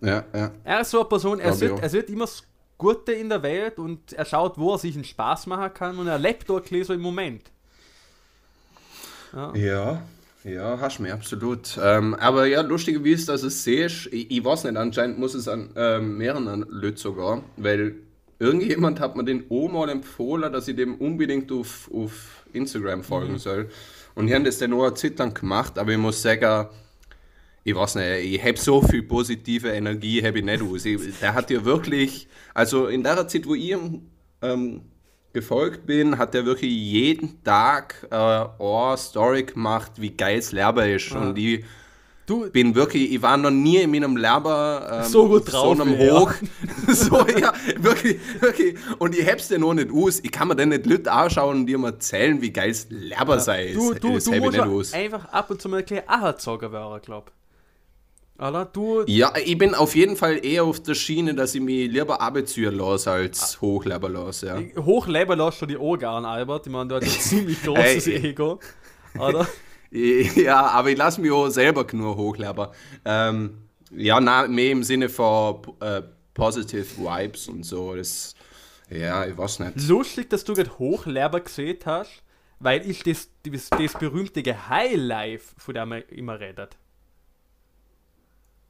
[0.00, 0.50] Ja, ja.
[0.64, 2.42] Er ist so eine Person, er sieht, er sieht immer das
[2.76, 6.06] Gute in der Welt und er schaut, wo er sich einen Spaß machen kann und
[6.06, 7.50] er lebt dort so im Moment.
[9.32, 9.54] Ja.
[9.54, 10.02] ja.
[10.44, 11.78] Ja, hast du mir absolut.
[11.82, 15.32] Ähm, aber ja, lustig wie es, dass es siehst, ich, ich weiß nicht, anscheinend muss
[15.32, 17.94] es an ähm, mehreren Leuten sogar, weil
[18.38, 23.38] irgendjemand hat mir den Oma empfohlen, dass ich dem unbedingt auf, auf Instagram folgen mhm.
[23.38, 23.70] soll.
[24.14, 26.68] Und die haben das dann nur eine Zeit lang gemacht, aber ich muss sagen,
[27.66, 30.84] ich weiß nicht, ich habe so viel positive Energie, habe ich nicht aus.
[30.84, 33.74] Ich, der hat ja wirklich, also in der Zeit, wo ich
[34.42, 34.82] ähm,
[35.32, 40.86] gefolgt bin, hat er wirklich jeden Tag äh, eine Story gemacht, wie geil es Lehrer
[40.86, 41.10] ist.
[41.10, 41.20] Ja.
[41.20, 41.64] Und ich
[42.26, 45.74] du, bin wirklich, ich war noch nie in meinem Lehrer ähm, so gut drauf.
[45.74, 46.34] So einem Hoch.
[46.88, 48.76] so, ja, wirklich, wirklich.
[48.98, 50.20] Und ich hab's dir noch nicht aus.
[50.20, 53.36] Ich kann mir dann nicht Leute anschauen und dir mal erzählen, wie geil es Lehrer
[53.36, 53.40] ja.
[53.40, 53.72] sei.
[53.72, 57.32] Du, du, das du musst einfach ab und zu mal ein kleiner Acherzocker werden, glaub
[58.38, 58.64] oder?
[58.64, 62.20] Du ja, ich bin auf jeden Fall eher auf der Schiene, dass ich mich lieber
[62.20, 63.60] abziehen lasse als ah.
[63.60, 64.46] hochleben lasse.
[64.46, 64.82] Ja.
[64.84, 66.66] Hochleben lasse schon die Organe, Albert.
[66.66, 68.58] Ich meine, du hast ein ziemlich großes Ego.
[69.18, 69.46] Oder?
[69.90, 72.68] ja, aber ich lasse mich auch selber nur hochleben.
[73.04, 73.58] Ähm,
[73.92, 76.02] ja, na, mehr im Sinne von äh,
[76.34, 77.94] Positive Vibes und so.
[77.94, 78.34] Das,
[78.90, 79.88] ja, ich weiß nicht.
[79.88, 82.22] Lustig, dass du gerade Hochleber gesehen hast,
[82.58, 86.76] weil ich das, das, das berühmte Highlife, von dem man immer redet.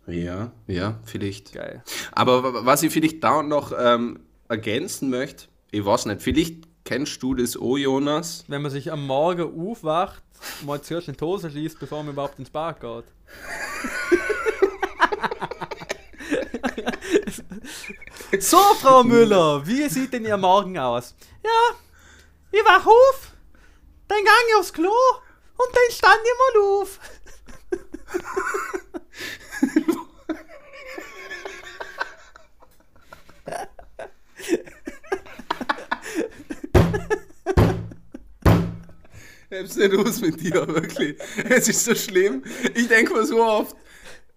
[0.07, 1.53] Ja, ja, vielleicht.
[1.53, 1.83] Geil.
[2.13, 7.35] Aber was ich vielleicht da noch ähm, ergänzen möchte, ich weiß nicht, vielleicht kennst du
[7.35, 8.45] das auch, Jonas?
[8.49, 10.23] Wenn man sich am Morgen aufwacht,
[10.65, 13.05] mal zuerst in die Hose schließt, bevor man überhaupt ins Bad geht.
[18.43, 21.15] so, Frau Müller, wie sieht denn Ihr Morgen aus?
[21.43, 21.77] Ja,
[22.53, 23.33] ich wach auf,
[24.09, 24.93] dann gang ich aufs Klo
[25.57, 27.01] und dann stand ich mal auf.
[39.65, 41.17] hab's nicht aus mit dir, wirklich.
[41.49, 42.43] Es ist so schlimm.
[42.75, 43.77] Ich denke mir so oft,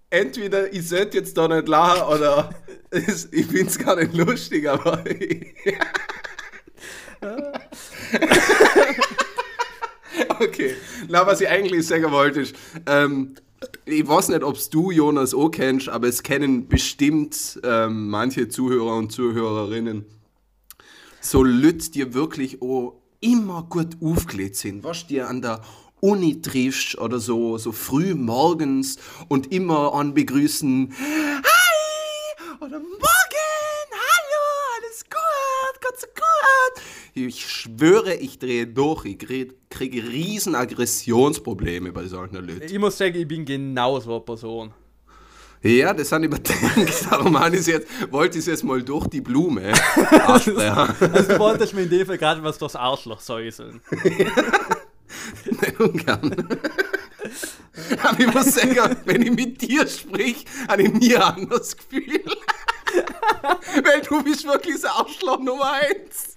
[0.09, 2.49] entweder ich sollte jetzt da nicht lachen oder
[2.89, 5.03] es, ich find's gar nicht lustig, aber.
[10.39, 10.75] okay.
[11.09, 13.35] Na, was ich eigentlich sagen wollte, ist, ähm,
[13.87, 18.95] ich weiß nicht, ob du Jonas auch kennst, aber es kennen bestimmt ähm, manche Zuhörer
[18.95, 20.05] und Zuhörerinnen.
[21.21, 25.61] So Leute, die wirklich auch immer gut aufgelegt sind, was dir an der
[25.99, 28.97] Uni triffst oder so, so früh morgens
[29.29, 32.65] und immer an begrüßen, hi!
[32.65, 33.16] oder morgen,
[37.17, 42.61] Ich schwöre, ich drehe durch, ich kriege riesen Aggressionsprobleme bei solchen Leuten.
[42.63, 44.71] Ich muss sagen, ich bin genau so eine Person.
[45.63, 47.07] Ja, das habe ich überdenkt.
[47.09, 49.73] Darum habe ich jetzt, wollte ich es jetzt mal durch die Blume
[50.27, 50.59] ansprechen.
[51.11, 53.81] also du wolltest mir in dem Fall gerade was durchs Arschloch säuseln.
[54.03, 56.47] Nicht ungern.
[58.03, 62.21] Aber ich muss sagen, wenn ich mit dir sprich, habe ich nie ein anderes Gefühl.
[63.83, 66.36] Weil du bist wirklich das Arschloch Nummer 1.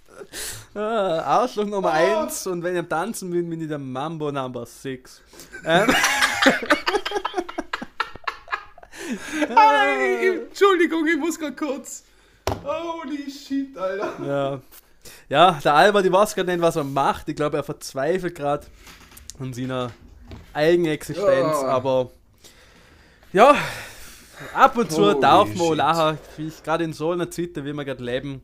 [0.75, 2.51] Ah, Arschloch Nummer 1 oh.
[2.51, 5.23] und wenn ich am Tanzen bin, bin ich der Mambo Number 6.
[5.65, 5.95] Ähm.
[10.47, 12.05] Entschuldigung, ich muss gerade kurz.
[12.65, 14.13] Holy shit, Alter.
[14.27, 14.61] Ja.
[15.29, 17.29] Ja, der Albert, ich weiß gerade nicht, was er macht.
[17.29, 18.67] Ich glaube, er verzweifelt gerade
[19.39, 19.91] an seiner
[20.53, 21.67] eigenen Existenz, oh.
[21.67, 22.11] aber
[23.33, 23.55] ja,
[24.55, 26.19] ab und zu Holy darf man lachen.
[26.65, 28.43] Gerade in so einer Zeit, wie wir gerade leben,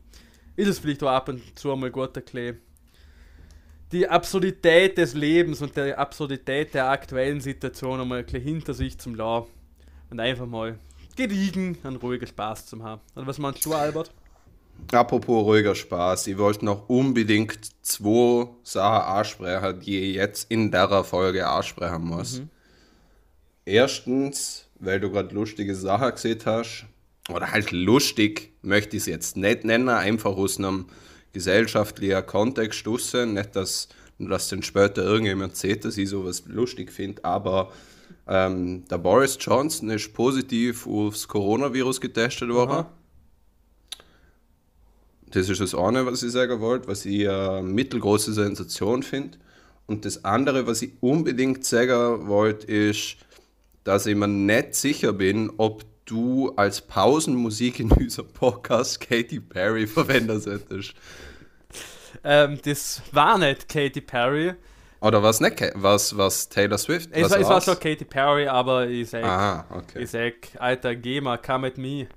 [0.57, 2.57] ist es vielleicht auch ab und zu mal gut erklärt.
[3.93, 9.15] Die Absurdität des Lebens und die Absurdität der aktuellen Situation einmal ein hinter sich zum
[9.15, 9.47] Lachen
[10.09, 10.77] und einfach mal
[11.15, 13.01] gediegen einen ruhigen Spaß zu haben.
[13.15, 14.11] Und was meinst du, Albert?
[14.91, 21.03] Apropos ruhiger Spaß, ich wollte noch unbedingt zwei Sachen ansprechen, die ich jetzt in der
[21.03, 22.39] Folge ansprechen muss.
[22.39, 22.49] Mhm.
[23.65, 26.85] Erstens, weil du gerade lustige Sachen gesehen hast,
[27.29, 30.85] oder halt lustig, möchte ich es jetzt nicht nennen, einfach aus einem
[31.33, 33.33] gesellschaftlichen Kontext draussen.
[33.33, 37.71] Nicht, dass, dass dann später irgendjemand sieht, dass ich sowas lustig finde, aber
[38.27, 42.71] ähm, der Boris Johnson ist positiv aufs Coronavirus getestet worden.
[42.71, 42.91] Aha.
[45.29, 49.37] Das ist das eine, was ich sagen wollte, was ich eine mittelgroße Sensation finde.
[49.85, 53.17] Und das andere, was ich unbedingt sagen wollte, ist,
[53.83, 59.85] dass ich mir nicht sicher bin, ob du als Pausenmusik in unserem Podcast Katy Perry
[59.85, 60.93] verwenden solltest.
[62.23, 64.53] Ähm, das war nicht Katy Perry.
[65.01, 65.61] Oder was nicht?
[65.75, 67.09] Was, was Taylor Swift?
[67.11, 70.03] Es, war, es war schon Katy Perry, aber ich sag, Aha, okay.
[70.03, 72.07] ich sag, alter GEMA, come at me.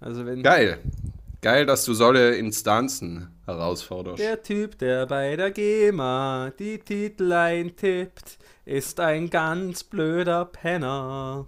[0.00, 0.78] Also wenn Geil.
[1.42, 4.18] Geil, dass du solche Instanzen herausforderst.
[4.18, 11.46] Der Typ, der bei der GEMA die Titel eintippt, ist ein ganz blöder Penner.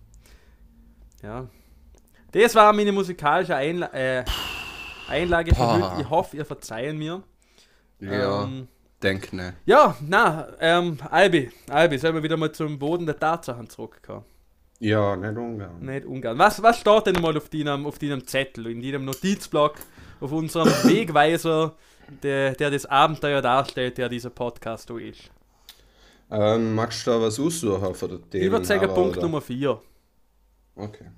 [1.23, 1.49] Ja.
[2.33, 4.25] Das war meine musikalische Einla äh,
[5.09, 5.53] Einlage.
[5.53, 7.23] Ich hoffe, ihr verzeihen mir.
[8.01, 8.45] Ja.
[8.45, 8.69] Ähm,
[9.03, 9.55] Denk ne.
[9.65, 14.25] Ja, na, ähm, Albi, Albi, sollen wir wieder mal zum Boden der Tatsachen zurückkommen?
[14.81, 15.81] Ja, nicht ungern.
[15.81, 16.39] Nicht ungern.
[16.39, 19.77] Was, was steht denn mal auf deinem, auf deinem Zettel, in deinem Notizblock,
[20.21, 21.75] auf unserem Wegweiser,
[22.23, 25.31] der, der das Abenteuer darstellt, der dieser Podcast ist?
[26.31, 28.45] Ähm, magst du da was aussuchen für den Themen?
[28.45, 29.27] Ich würde sagen Punkt oder?
[29.27, 29.81] Nummer 4.
[30.79, 31.11] Okay.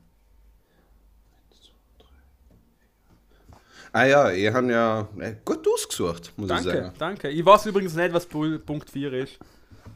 [3.93, 6.95] Ah ja, ihr habt ja äh, gut ausgesucht, muss danke, ich sagen.
[6.99, 9.39] Danke, Ich weiß übrigens nicht, was Punkt 4 ist.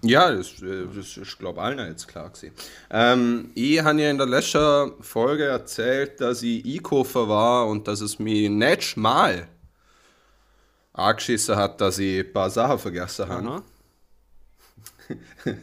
[0.02, 2.52] Ja, das, äh, das ist, glaube ich, allen jetzt klar gewesen.
[2.90, 8.00] Ähm, ich habe ja in der letzten Folge erzählt, dass ich Einkaufen war und dass
[8.00, 9.46] es mich nicht mal
[10.92, 13.62] angeschissen hat, dass ich ein paar Sachen vergessen habe.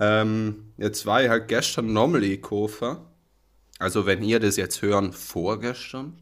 [0.00, 2.98] ähm, jetzt war ich halt gestern nochmal einkaufen.
[3.78, 6.18] Also wenn ihr das jetzt hören, vorgestern.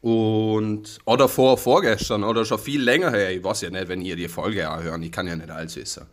[0.00, 3.32] Und, oder vor, vorgestern oder schon viel länger her.
[3.36, 5.76] Ich weiß ja nicht, wenn ihr die Folge auch hören, ich kann ja nicht alles
[5.76, 6.06] wissen.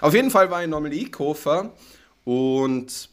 [0.00, 1.70] Auf jeden Fall war ich nochmal einkaufen
[2.24, 3.10] und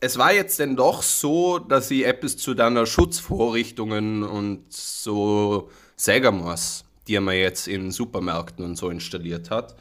[0.00, 6.38] es war jetzt denn doch so, dass ich etwas zu deiner Schutzvorrichtungen und so sagen
[6.38, 9.76] muss, die man jetzt in Supermärkten und so installiert hat.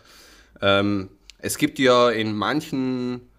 [0.62, 3.31] Ähm, es gibt ja in manchen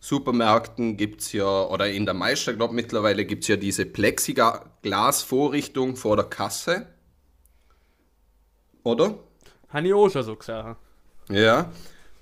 [0.00, 5.96] Supermärkten gibt es ja, oder in der Meister, glaube mittlerweile gibt es ja diese Plexiglas-Vorrichtung
[5.96, 6.86] vor der Kasse.
[8.82, 9.18] Oder?
[9.68, 10.80] Habe ich auch schon so gesagt.
[11.28, 11.70] Ja.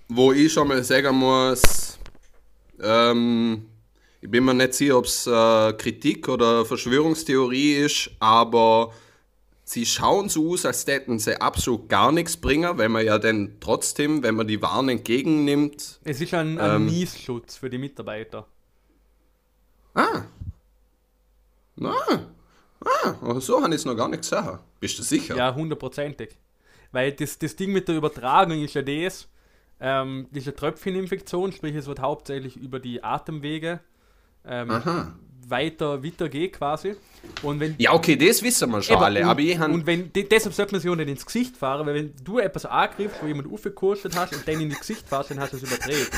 [0.09, 1.97] Wo ich schon mal sagen muss,
[2.83, 3.67] ähm,
[4.21, 8.93] ich bin mir nicht sicher, ob es äh, Kritik oder Verschwörungstheorie ist, aber
[9.69, 13.57] sie schauen so aus, als hätten sie absolut gar nichts bringen, weil man ja dann
[13.61, 16.01] trotzdem, wenn man die Waren entgegennimmt.
[16.05, 18.47] Es ist ein, ein ähm, Niesschutz für die Mitarbeiter.
[19.95, 20.23] Ah.
[21.77, 21.95] Na.
[22.81, 24.59] Ah, so habe ich es noch gar nicht gesehen.
[24.81, 25.37] Bist du sicher?
[25.37, 26.31] Ja, hundertprozentig.
[26.91, 29.29] Weil das, das Ding mit der Übertragung ist ja das,
[29.81, 33.81] ähm, diese Tröpfcheninfektion, sprich es wird hauptsächlich über die Atemwege
[34.47, 34.71] ähm,
[35.51, 36.95] weiter, weiter geht quasi.
[37.43, 39.21] Und wenn, ja, okay, das wissen wir schon eben, alle.
[39.21, 41.95] Und, aber ich und wenn, deshalb sollte man sich auch nicht ins Gesicht fahren, weil
[41.95, 45.41] wenn du etwas angriffst, wo jemand aufgekostet hast und dann in das Gesicht fährst, dann
[45.41, 46.11] hast du es überdreht.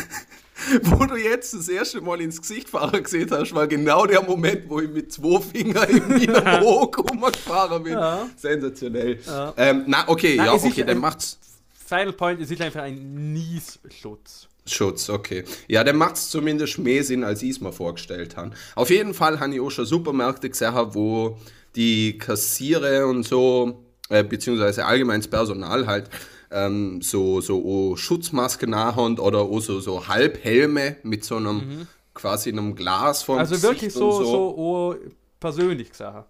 [0.82, 4.68] wo du jetzt das erste Mal ins Gesicht fahren gesehen hast, war genau der Moment,
[4.68, 7.94] wo ich mit zwei Fingern im Wiener Hoch gefahren bin.
[7.94, 8.28] Ja.
[8.36, 9.18] Sensationell.
[9.26, 9.54] Ja.
[9.56, 11.38] Ähm, na, okay, Nein, ja, okay, dann macht's.
[11.86, 14.49] Final Point, es ist einfach ein Niesschutz.
[14.72, 15.44] Schutz, okay.
[15.68, 18.52] Ja, der macht es zumindest mehr Sinn, als ich es mir vorgestellt habe.
[18.74, 21.38] Auf jeden Fall habe ich auch schon Supermärkte gesehen, wo
[21.76, 26.10] die Kassiere und so, äh, beziehungsweise allgemeines Personal halt,
[26.50, 31.88] ähm, so, so Schutzmasken nachhand oder auch so, so Halbhelme mit so einem mhm.
[32.14, 34.24] quasi einem Glas vom Also Gesicht wirklich so, so.
[34.24, 34.96] so
[35.38, 36.28] persönlich gesagt.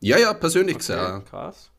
[0.00, 1.30] Ja, ja, persönlich okay, gesagt.
[1.30, 1.70] Krass.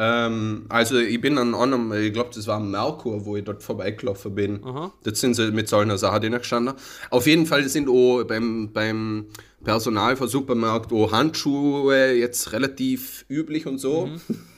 [0.00, 3.64] Ähm, also ich bin an einem, ich glaube, das war am Merkur, wo ich dort
[3.64, 4.64] vorbeigelaufen bin.
[4.64, 4.92] Aha.
[5.02, 6.74] Dort sind sie mit solchen Sachen gestanden.
[7.10, 9.26] Auf jeden Fall sind auch beim, beim
[9.64, 14.06] Personal von Supermarkt auch Handschuhe jetzt relativ üblich und so.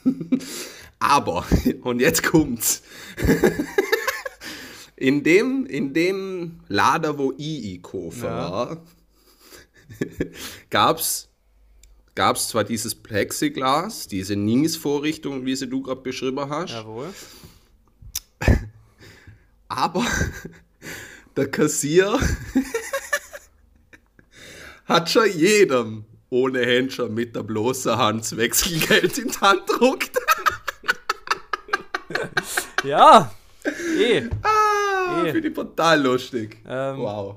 [0.04, 0.20] Mhm.
[0.98, 1.46] Aber,
[1.84, 2.82] und jetzt kommt's.
[4.96, 8.50] in, dem, in dem Lader, wo ich einkaufen ja.
[8.50, 8.76] war,
[10.68, 11.29] gab's
[12.20, 16.72] gab es zwar dieses Plexiglas, diese Nings-Vorrichtung, wie sie du gerade beschrieben hast.
[16.72, 17.14] Jawohl.
[19.68, 20.04] Aber
[21.34, 22.20] der Kassier
[24.84, 30.18] hat schon jedem ohne Händler mit der bloßen Hand Wechselgeld in die Hand gedruckt.
[32.84, 33.34] ja,
[33.98, 34.28] eh.
[34.42, 35.32] Ah, eh.
[35.32, 36.58] finde ich total lustig.
[36.68, 37.36] Ähm, wow.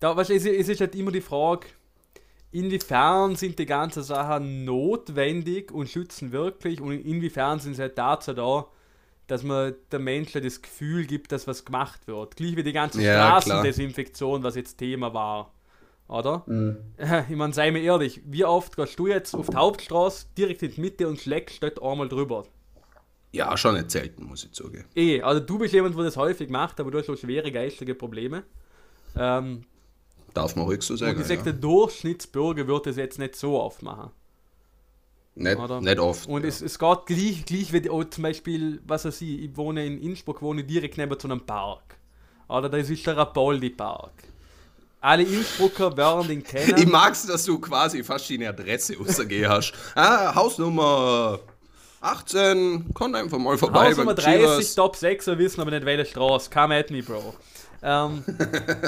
[0.00, 1.66] Da, weißt, es, es ist halt immer die Frage,
[2.54, 8.32] inwiefern sind die ganzen Sachen notwendig und schützen wirklich und inwiefern sind sie halt dazu
[8.32, 8.66] da,
[9.26, 12.36] dass man der Mensch das Gefühl gibt, dass was gemacht wird.
[12.36, 15.52] Gleich wie die ganze ja, Straßendesinfektion, was jetzt Thema war.
[16.06, 16.44] Oder?
[16.46, 16.76] Mhm.
[17.28, 20.72] Ich meine, sei mir ehrlich, wie oft gehst du jetzt auf die Hauptstraße direkt in
[20.72, 22.44] die Mitte und schlägst dort einmal drüber?
[23.32, 24.84] Ja, schon nicht selten, muss ich zugeben.
[24.94, 27.96] Eh, also du bist jemand, der das häufig macht, aber du hast so schwere geistige
[27.96, 28.44] Probleme.
[29.16, 29.64] Ähm,
[30.34, 31.16] Darf man ruhig so sagen.
[31.16, 31.44] Und ich sage, ja.
[31.44, 34.10] der Durchschnittsbürger wird das jetzt nicht so oft machen.
[35.36, 35.80] Nicht, Oder?
[35.80, 36.28] nicht oft.
[36.28, 36.48] Und ja.
[36.48, 40.00] es, es geht gleich, gleich wie oh, zum Beispiel, was weiß ich, ich wohne in
[40.00, 41.96] Innsbruck, wohne direkt neben so einem Park.
[42.48, 44.12] Oder da ist der Rapoldi-Park.
[45.00, 46.74] Alle Innsbrucker werden den kennen.
[46.78, 49.72] Ich mag es, dass du quasi fast deine Adresse rausgehen hast.
[49.94, 51.40] Ah, Hausnummer
[52.00, 53.88] 18, komm einfach mal vorbei.
[53.88, 54.74] Hausnummer 30, Chivas.
[54.74, 56.48] Top 6, wir wissen aber nicht welche Straße.
[56.50, 57.34] Come at me, Bro.
[57.84, 58.24] Ähm,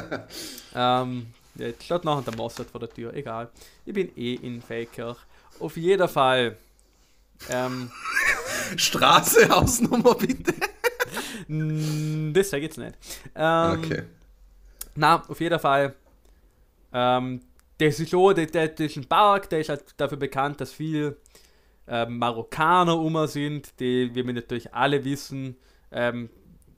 [0.74, 1.26] ähm,
[1.58, 3.48] Jetzt steht nachher der Mossad vor der Tür, egal.
[3.84, 5.16] Ich bin eh in Feldkirch.
[5.58, 6.56] Auf jeden Fall.
[7.50, 7.90] Ähm,
[8.76, 10.54] Straße, Hausnummer bitte.
[12.32, 12.94] das sage ich jetzt nicht.
[13.34, 14.02] Ähm, okay.
[14.94, 15.94] Na, auf jeden Fall.
[16.92, 17.40] Ähm,
[17.78, 21.16] das ist schon, das, das ist ein Park, der ist halt dafür bekannt, dass viele
[21.86, 25.56] ähm, Marokkaner um sind, die, wie wir natürlich alle wissen,
[25.92, 26.30] ähm,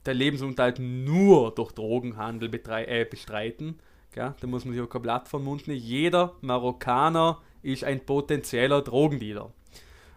[0.05, 3.79] der Lebensunterhalt nur durch Drogenhandel äh, bestreiten.
[4.11, 4.33] Gell?
[4.39, 5.79] Da muss man sich auch kein Blatt vom Mund nehmen.
[5.79, 9.51] Jeder Marokkaner ist ein potenzieller Drogendealer.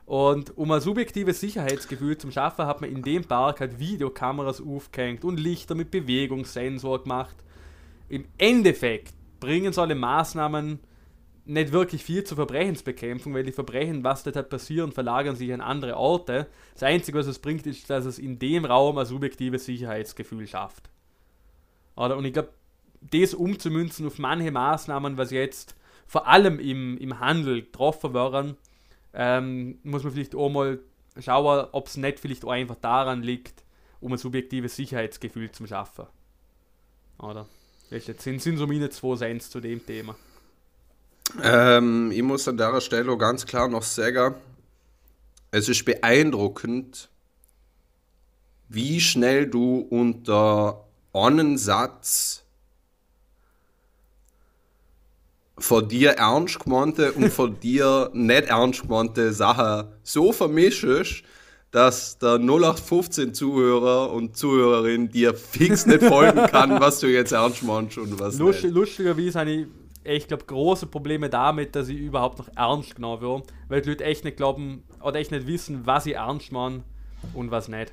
[0.06, 5.24] Und um ein subjektives Sicherheitsgefühl zu schaffen, hat man in dem Park halt Videokameras aufgehängt
[5.24, 7.36] und Lichter mit Bewegungssensor gemacht.
[8.08, 10.80] Im Endeffekt bringen solche Maßnahmen
[11.44, 15.60] nicht wirklich viel zur Verbrechensbekämpfung, weil die Verbrechen, was dort halt passieren, verlagern sich an
[15.60, 16.46] andere Orte.
[16.74, 20.90] Das Einzige, was es bringt, ist, dass es in dem Raum ein subjektives Sicherheitsgefühl schafft.
[21.96, 22.16] Oder?
[22.16, 22.50] Und ich glaube,
[23.00, 25.74] das umzumünzen auf manche Maßnahmen, was jetzt
[26.06, 28.56] vor allem im, im Handel getroffen werden,
[29.12, 30.78] ähm, muss man vielleicht auch mal
[31.18, 33.64] schauen, ob es nicht vielleicht auch einfach daran liegt,
[34.00, 36.06] um ein subjektives Sicherheitsgefühl zu schaffen.
[37.18, 37.46] Oder?
[37.90, 40.16] Das sind, sind so meine zwei Cents zu dem Thema.
[41.42, 44.34] Ähm, ich muss an der Stelle ganz klar noch sagen,
[45.50, 47.10] es ist beeindruckend,
[48.68, 52.42] wie schnell du unter einen Satz
[55.58, 61.22] von dir ernst gemeinte und von dir nicht ernst gemeinte Sachen so vermischst,
[61.70, 67.62] dass der 0815 Zuhörer und Zuhörerin dir fix nicht folgen kann, was du jetzt ernst
[67.62, 68.74] meinst und was Lust, nicht.
[68.74, 69.66] Lustigerweise habe ich
[70.04, 74.04] ich glaube, große Probleme damit, dass ich überhaupt noch ernst genommen wird, weil die Leute
[74.04, 76.84] echt nicht glauben oder echt nicht wissen, was sie ernst machen
[77.34, 77.92] und was nicht.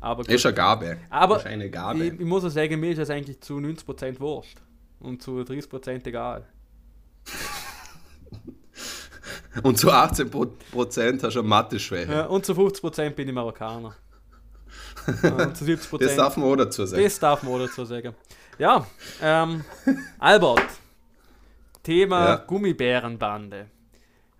[0.00, 0.32] Aber gut.
[0.32, 0.98] Ist eine Gabe.
[1.10, 2.04] Aber ist eine Gabe.
[2.04, 4.58] Ich, ich muss auch sagen, mir ist das eigentlich zu 90% wurscht
[5.00, 6.46] und zu 30% egal.
[9.62, 12.12] Und zu 18% hast du eine Mathe-Schwäche.
[12.12, 13.94] Ja, und zu 50% bin ich Marokkaner.
[15.06, 15.98] und zu 70%.
[15.98, 17.02] Das darf man auch dazu sagen.
[17.02, 18.14] Das darf man auch dazu sagen.
[18.58, 18.86] Ja,
[19.22, 19.64] ähm,
[20.18, 20.66] Albert,
[21.86, 22.36] Thema Ja.
[22.36, 23.70] Gummibärenbande.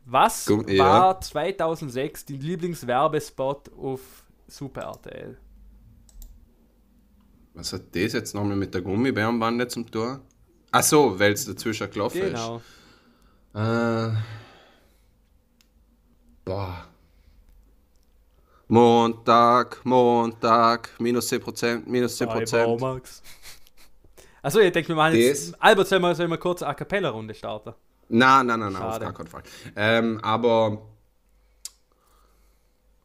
[0.05, 0.85] Was Gumm- ja.
[0.85, 4.01] war 2006 dein Lieblingswerbespot auf
[4.49, 5.37] Super RTL?
[7.55, 10.21] Was hat das jetzt nochmal mit der Gummibärenbande zum Tor?
[10.73, 12.57] Ach so, weil es dazwischen gelaufen Genau.
[12.57, 12.65] ist.
[13.55, 14.13] Äh,
[16.45, 16.87] boah.
[18.69, 22.81] Montag, Montag, minus 10%, minus 10%.
[22.81, 23.23] Max.
[24.47, 25.55] Achso, ich denke, wir machen jetzt.
[25.55, 27.75] Das- Albert, sollen wir, sollen wir kurz eine A Cappella-Runde starten?
[28.09, 29.43] Nein, nein, nein, nein, auf gar keinen Fall.
[29.75, 30.83] Ähm, aber.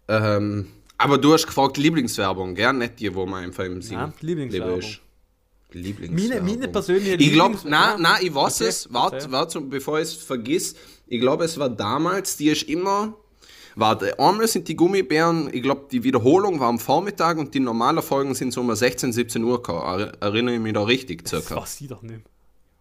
[0.08, 0.68] Ähm,
[1.00, 2.74] aber du hast gefragt Lieblingswerbung, gell?
[2.74, 3.98] Nicht die, wo man einfach im Sinn.
[3.98, 4.82] Ja, Lieblingswerbung.
[5.72, 6.30] Lieblingswerbung.
[6.46, 7.96] Meine, meine persönliche Ich glaube, Ja.
[7.98, 8.94] na, ich weiß Okay, es.
[8.94, 10.76] Warte, warte, bevor ich es vergiss.
[11.08, 13.16] Ich glaube, es war damals, die ist immer.
[13.76, 18.02] Warte, einmal sind die Gummibären, ich glaube, die Wiederholung war am Vormittag und die normalen
[18.02, 19.82] Folgen sind so um 16, 17 Uhr gekommen.
[20.02, 21.62] Er- Erinnere ich mich da richtig Das circa.
[21.62, 22.22] weiß ich doch nicht.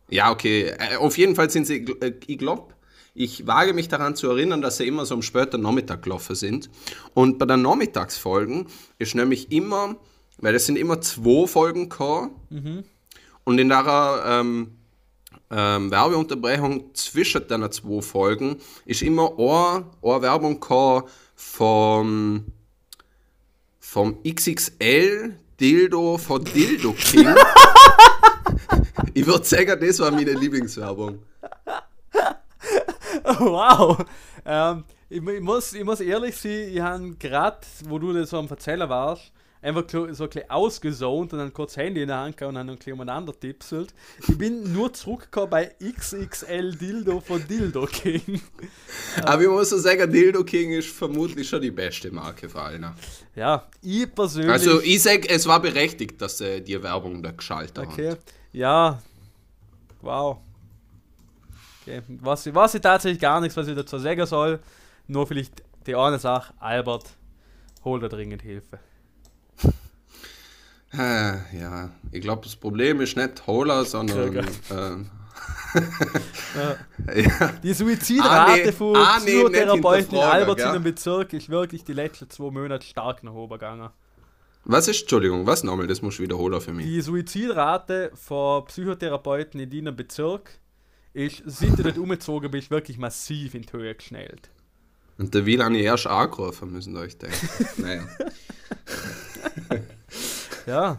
[0.09, 0.73] Ja, okay.
[0.79, 2.75] Äh, Auf jeden Fall sind sie, äh, ich glaube,
[3.15, 6.71] ich wage mich daran zu erinnern, dass sie immer so am späten Nachmittag gelaufen sind.
[7.15, 8.67] Und bei den Nachmittagsfolgen
[8.99, 9.97] ist nämlich immer,
[10.39, 12.31] weil es sind immer zwei Folgen gekommen.
[13.45, 14.73] Und in der ähm,
[15.51, 20.65] ähm, Werbeunterbrechung zwischen den zwei Folgen ist immer eine, eine Werbung
[21.35, 22.45] vom,
[23.81, 27.35] vom XXL Dildo von Dildo King.
[29.15, 31.19] ich würde sagen, das war meine Lieblingswerbung.
[33.39, 33.99] Wow!
[34.45, 38.39] Ähm, ich, ich, muss, ich muss ehrlich sein, ich habe gerade, wo du das so
[38.39, 39.33] am Erzählen warst,
[39.63, 42.71] einfach so ein bisschen ausgesaunt und dann kurz Handy in der Hand gehabt und dann
[42.71, 43.93] ein bisschen umeinander tipselt.
[44.27, 48.41] Ich bin nur zurückgekommen bei XXL Dildo von Dildo King.
[49.25, 52.95] Aber ich muss so sagen, Dildo King ist vermutlich schon die beste Marke für alle.
[53.35, 54.51] Ja, ich persönlich.
[54.51, 58.11] Also ich sag, es war berechtigt, dass sie die Werbung da geschaltet Okay.
[58.13, 58.21] haben.
[58.53, 59.03] Ja.
[60.01, 60.39] Wow.
[61.83, 62.03] Okay.
[62.21, 64.61] Was, ich- weiß ich tatsächlich gar nichts, was ich dazu sagen soll.
[65.07, 67.05] Nur vielleicht die eine Sache, Albert,
[67.85, 68.79] hol da dringend Hilfe.
[70.93, 74.47] Ja, ich glaube, das Problem ist nicht Hola, sondern.
[74.71, 75.11] Ähm,
[76.57, 77.15] Ja.
[77.15, 77.53] ja.
[77.63, 78.73] Die Suizidrate Ah, nee.
[78.73, 80.75] von Ah, nee, Psychotherapeuten in hinterfragen, Albert gell?
[80.75, 83.91] im Bezirk ist wirklich die letzten zwei Monate stark nach oben gegangen.
[84.65, 85.87] Was ist, Entschuldigung, was nochmal?
[85.87, 86.85] Das musst du wiederholen für mich.
[86.87, 90.51] Die Suizidrate von Psychotherapeuten in deinem Bezirk
[91.13, 94.51] ist, seit du dort umgezogen bist, wirklich massiv in die Höhe geschnellt.
[95.19, 97.49] Und der will ich erst angerufen, müssen euch denken.
[97.79, 98.03] naja.
[100.67, 100.99] Ja,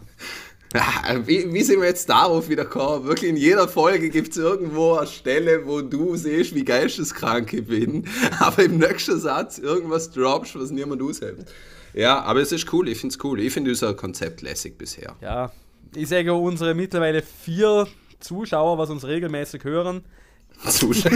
[0.73, 3.05] Ja, Wie, wie sind wir jetzt darauf wieder gekommen?
[3.05, 7.67] Wirklich in jeder Folge gibt es irgendwo eine Stelle, wo du siehst, wie geisteskrank ich
[7.67, 8.05] bin,
[8.39, 11.45] aber im nächsten Satz irgendwas droppst, was niemand aushält.
[11.93, 13.41] Ja, aber es ist cool, ich finde es cool.
[13.41, 15.15] Ich finde unser Konzept lässig bisher.
[15.21, 15.51] ja.
[15.93, 17.85] Ich sage unsere mittlerweile vier
[18.21, 20.05] Zuschauer, was uns regelmäßig hören.
[20.65, 21.11] Zuschauer,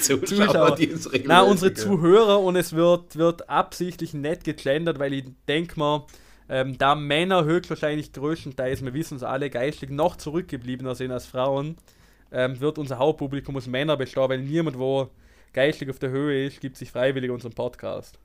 [0.00, 0.76] Zuschauer, Zuschauer.
[0.76, 1.74] die uns regelmäßig Na, unsere.
[1.74, 6.06] Zuhörer und es wird, wird absichtlich nicht gegendert, weil ich denke mal,
[6.48, 11.76] ähm, da Männer höchstwahrscheinlich größtenteils, wir wissen es alle, geistig noch zurückgebliebener sind als Frauen,
[12.30, 15.10] ähm, wird unser Hauptpublikum aus Männern bestehen, weil niemand, wo
[15.52, 18.18] geistig auf der Höhe ist, gibt sich freiwillig unseren Podcast.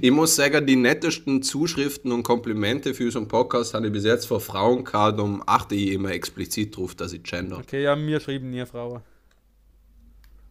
[0.00, 4.26] Ich muss sagen, die nettesten Zuschriften und Komplimente für unseren Podcast habe ich bis jetzt
[4.26, 7.58] von Frauen gehabt, um achte ich immer explizit drauf, dass ich gender.
[7.58, 9.02] Okay, ja, mir schreiben nie Frauen.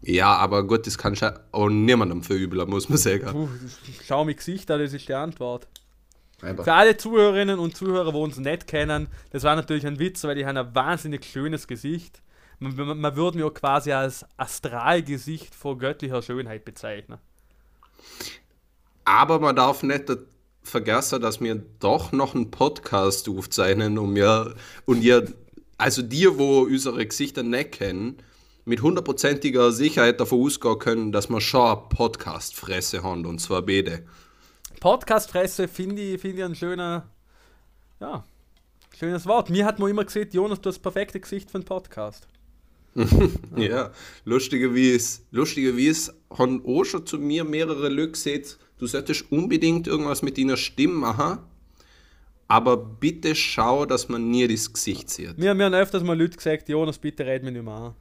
[0.02, 3.28] Ja, aber gut, das kann schon auch niemandem verübeln, muss man sagen.
[3.32, 3.50] Puh,
[4.06, 5.68] schau mir Gesicht an, das ist die Antwort.
[6.42, 6.66] Einfach.
[6.66, 10.36] Für alle Zuhörerinnen und Zuhörer, die uns nicht kennen, das war natürlich ein Witz, weil
[10.36, 12.22] die haben ein wahnsinnig schönes Gesicht.
[12.60, 17.18] Man, man, man würde auch quasi als Astralgesicht vor göttlicher Schönheit bezeichnen.
[19.06, 20.06] Aber man darf nicht
[20.62, 24.54] vergessen, dass wir doch noch einen Podcast aufzeichnen und wir,
[24.86, 25.34] und ihr,
[25.78, 28.18] also die, wo unsere Gesichter nicht kennen,
[28.66, 34.04] mit hundertprozentiger Sicherheit davon ausgehen können, dass wir schon eine Podcast-Fresse haben, und zwar beide.
[34.80, 37.10] Podcastfresse finde ich, find ich ein schöner,
[38.00, 38.24] ja,
[38.98, 39.50] schönes Wort.
[39.50, 42.28] Mir hat man immer gesagt, Jonas, du hast das perfekte Gesicht für einen Podcast.
[43.56, 43.92] Ja,
[44.26, 50.38] lustigerweise, lustigerweise haben auch schon zu mir mehrere Leute gesagt, du solltest unbedingt irgendwas mit
[50.38, 51.40] deiner Stimme machen,
[52.48, 55.38] aber bitte schau, dass man nie das Gesicht sieht.
[55.38, 57.96] Mir, mir haben öfters mal Leute gesagt, Jonas, bitte red mich nicht mehr an.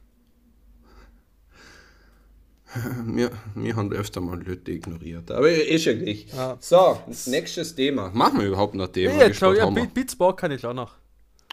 [3.05, 5.31] Wir, wir haben öfter mal Leute ignoriert.
[5.31, 6.27] Aber ist ja gleich.
[6.35, 6.57] Ja.
[6.59, 8.11] So, nächstes Thema.
[8.13, 9.13] Machen wir überhaupt noch Thema?
[9.13, 10.95] Ja, spät ja, Bitspark kann ich auch noch.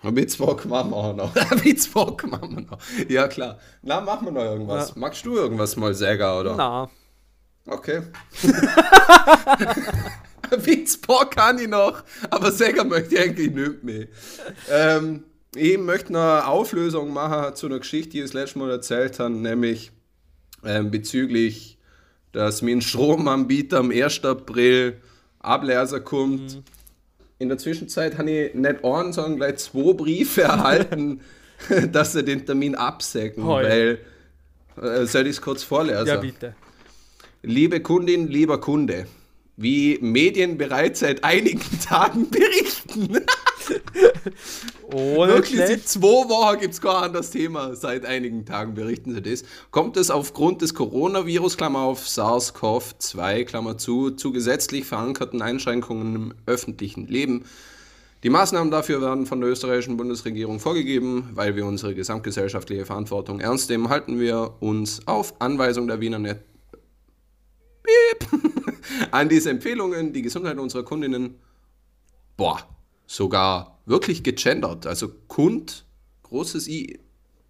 [0.02, 1.34] Witzbock machen wir auch noch.
[1.64, 2.78] Witzbock machen wir noch.
[3.08, 3.58] Ja, klar.
[3.82, 4.90] Na, machen wir noch irgendwas.
[4.90, 4.94] Ja.
[4.96, 6.56] Magst du irgendwas mal sagen, oder?
[6.56, 6.90] Na,
[7.66, 8.02] Okay.
[10.50, 14.06] Witzbock kann ich noch, aber sagen möchte ich eigentlich nicht mehr.
[14.70, 18.70] Ähm, ich möchte noch eine Auflösung machen zu einer Geschichte, die ich das letzte Mal
[18.70, 19.92] erzählt habe, nämlich
[20.64, 21.78] ähm, bezüglich,
[22.32, 24.24] dass mein Stromanbieter am 1.
[24.24, 24.96] April
[25.38, 26.62] Ableser kommt.
[27.38, 31.20] In der Zwischenzeit habe ich nicht einen, sondern gleich zwei Briefe erhalten,
[31.92, 33.98] dass sie den Termin absägen, weil,
[34.80, 36.06] äh, soll ich es kurz vorlesen?
[36.06, 36.54] ja bitte.
[37.42, 39.06] Liebe Kundin, lieber Kunde,
[39.56, 43.20] wie Medien bereits seit einigen Tagen berichten.
[44.92, 45.88] Ohne Wirklich, seit schlecht.
[45.88, 47.74] zwei Wochen gibt es gar ein anderes Thema.
[47.74, 49.44] Seit einigen Tagen berichten sie das.
[49.70, 56.34] Kommt es aufgrund des Coronavirus, Klammer auf SARS-CoV-2, Klammer zu, zu gesetzlich verankerten Einschränkungen im
[56.46, 57.44] öffentlichen Leben.
[58.22, 61.30] Die Maßnahmen dafür werden von der österreichischen Bundesregierung vorgegeben.
[61.34, 66.40] Weil wir unsere gesamtgesellschaftliche Verantwortung ernst nehmen, halten wir uns auf Anweisung der Wiener Net
[69.10, 71.36] an diese Empfehlungen, die Gesundheit unserer Kundinnen,
[72.36, 72.58] boah,
[73.06, 74.86] sogar wirklich gegendert.
[74.86, 75.84] Also Kund,
[76.22, 76.98] großes I,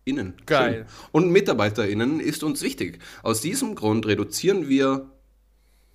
[0.04, 0.34] innen.
[0.46, 0.86] Geil.
[0.86, 1.08] Schön.
[1.12, 2.98] Und MitarbeiterInnen ist uns wichtig.
[3.22, 5.10] Aus diesem Grund reduzieren wir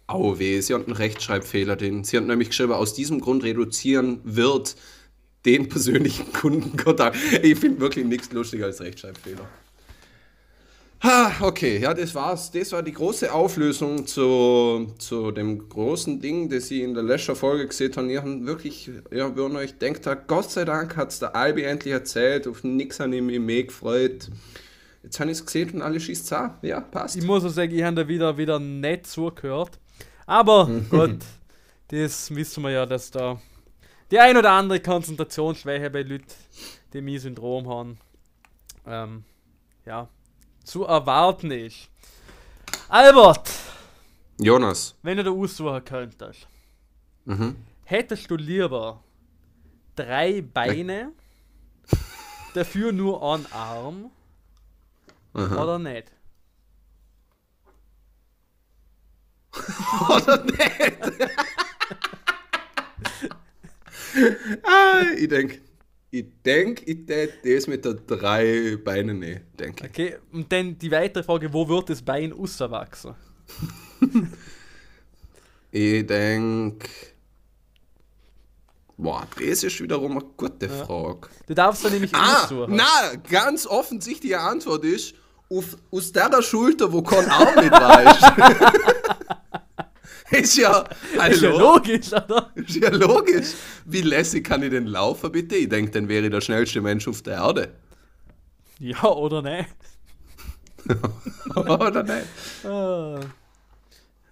[0.07, 1.76] Au weh, sie hat einen Rechtschreibfehler.
[1.76, 4.76] Den, sie hat nämlich geschrieben, aus diesem Grund reduzieren wird
[5.45, 7.16] den persönlichen Kundenkontakt.
[7.43, 9.47] Ich finde wirklich nichts lustiger als Rechtschreibfehler.
[11.02, 12.52] Ha, okay, ja, das war's.
[12.52, 17.38] Das war die große Auflösung zu, zu dem großen Ding, das ich in der letzten
[17.38, 18.12] Folge gesehen habe.
[18.12, 21.64] Ihr habt wirklich, ja, wenn ihr euch denkt, Gott sei Dank hat es der Albi
[21.64, 24.30] endlich erzählt, auf nichts ich mich mehr gefreut.
[25.02, 26.56] Jetzt habe ich es gesehen und alles schießt an.
[26.64, 27.16] Ja, passt.
[27.16, 29.80] Ich muss auch sagen, ich habe da wieder, wieder nicht zugehört.
[30.26, 31.20] Aber gut,
[31.88, 33.39] das wissen wir ja, dass da
[34.12, 36.26] die ein oder andere Konzentrationsschwäche bei Leuten,
[36.91, 38.00] die mein Syndrom haben,
[38.86, 39.24] ähm,
[39.86, 40.10] ja,
[40.70, 41.90] zu erwarten ist.
[42.90, 43.50] Albert,
[44.38, 44.94] Jonas.
[45.02, 46.48] wenn du da aussuchen könntest,
[47.26, 47.56] Mhm.
[47.86, 49.04] hättest du lieber
[49.96, 51.12] drei Beine,
[52.54, 54.12] dafür nur einen Arm
[55.34, 55.64] Aha.
[55.64, 56.12] oder nicht?
[60.10, 60.62] Oder nicht?
[64.64, 65.60] ah, ich denke,
[66.12, 69.89] ich denke, ich tät das mit der drei Beine nicht, denke ich.
[69.91, 73.16] Okay, und dann die weitere Frage, wo wird das Bein rauswachsen?
[75.72, 76.89] Ich denke,
[78.97, 80.86] boah, das ist wiederum eine gute Ja.
[80.86, 81.30] Frage.
[81.45, 82.76] Du darfst da nämlich Ah, aussuchen.
[82.76, 85.14] na, ganz offensichtliche Antwort ist,
[85.47, 88.01] auf, aus der Schulter, wo kein Arm mit war.
[90.32, 90.58] ist.
[90.58, 90.84] ja,
[91.30, 92.52] Ist ja hallo, logisch, oder?
[92.56, 93.54] ist ja logisch.
[93.86, 95.56] Wie lässig kann ich denn laufen, bitte?
[95.56, 97.74] Ich denke, dann wäre ich der schnellste Mensch auf der Erde.
[98.80, 99.76] Ja, oder nicht?
[101.56, 102.06] Oder?
[102.64, 103.20] Ah.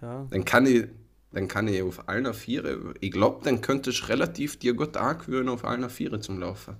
[0.00, 0.26] Ja.
[0.30, 0.86] Dann kann ich,
[1.32, 5.50] dann kann ich auf allen Viere, ich glaube, dann könnte ich relativ dir gut angewöhnen,
[5.50, 6.76] auf allen Viere zum Laufen.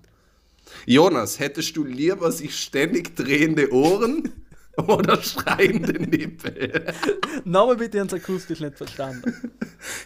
[0.86, 4.32] Jonas, hättest du lieber sich ständig drehende Ohren
[4.86, 6.86] oder schreiende Nippel?
[7.44, 9.52] Nochmal bitte ins akustisch nicht verstanden.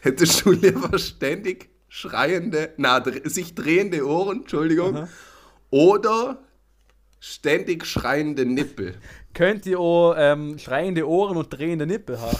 [0.01, 5.09] Hättest du lieber ständig schreiende, na, sich drehende Ohren, Entschuldigung, Aha.
[5.70, 6.43] oder
[7.20, 8.95] ständig schreiende Nippel?
[9.35, 12.39] Könnt ihr auch ähm, schreiende Ohren und drehende Nippel haben?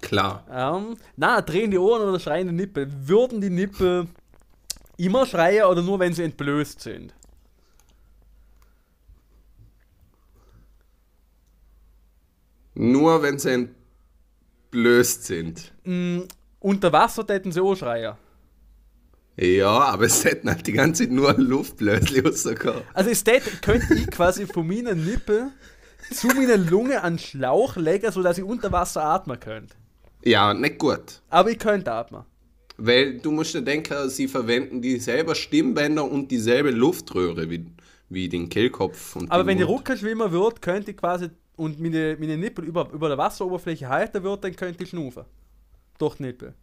[0.00, 0.46] Klar.
[0.50, 2.90] Ähm, na, drehende Ohren oder schreiende Nippel.
[3.06, 4.06] Würden die Nippel
[4.96, 7.14] immer schreien oder nur wenn sie entblößt sind?
[12.78, 13.68] Nur wenn sie
[14.70, 15.72] entblößt sind.
[15.82, 16.20] Mm,
[16.60, 18.14] unter Wasser täten sie auch schreien.
[19.36, 22.82] Ja, aber es hätten halt die ganze Zeit nur Luftblösli rausgekommen.
[22.94, 25.50] Also ist das, könnte ich quasi von meinen Nippel
[26.12, 29.74] zu meiner Lunge an Schlauch legen, sodass ich unter Wasser atmen könnte.
[30.24, 31.22] Ja, nicht gut.
[31.30, 32.22] Aber ich könnte atmen.
[32.76, 37.66] Weil du musst ja denken, sie verwenden dieselbe Stimmbänder und dieselbe Luftröhre wie,
[38.08, 39.16] wie den Kehlkopf.
[39.16, 39.68] Und Aber wenn Mund.
[39.68, 44.44] Ruckerschwimmer wird, könnte ich quasi und meine, meine Nippel über, über der Wasseroberfläche halten wird,
[44.44, 45.24] dann könnte ich schnaufen.
[45.98, 46.54] Durch die Nippel.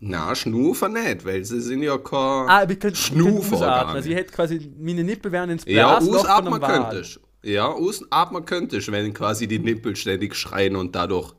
[0.00, 2.48] Na, Schnufer nicht, weil sie sind ja kein...
[2.48, 3.96] Ah, aber ich könnte, ausatmen.
[3.96, 7.20] Also ich hätte quasi, meine Nippel wären ins ja, Blasloch von ausatmen könntest.
[7.42, 11.32] Ja, ausatmen könntest, wenn quasi die Nippel ständig schreien und dadurch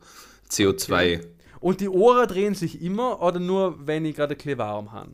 [0.49, 1.25] CO2...
[1.61, 5.11] Und die Ohren drehen sich immer oder nur, wenn ich gerade ein warm habe?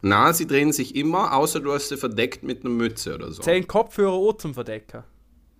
[0.00, 3.42] Na, sie drehen sich immer, außer du hast sie verdeckt mit einer Mütze oder so.
[3.42, 5.02] Zehn Kopfhörer auch zum Verdecken.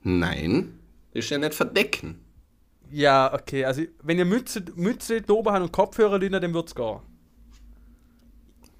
[0.03, 0.80] Nein,
[1.13, 2.21] das ist ja nicht verdecken.
[2.91, 3.65] Ja, okay.
[3.65, 7.01] Also, wenn ihr Mütze, Mütze habt und Kopfhörer drin, dann wird's gehen.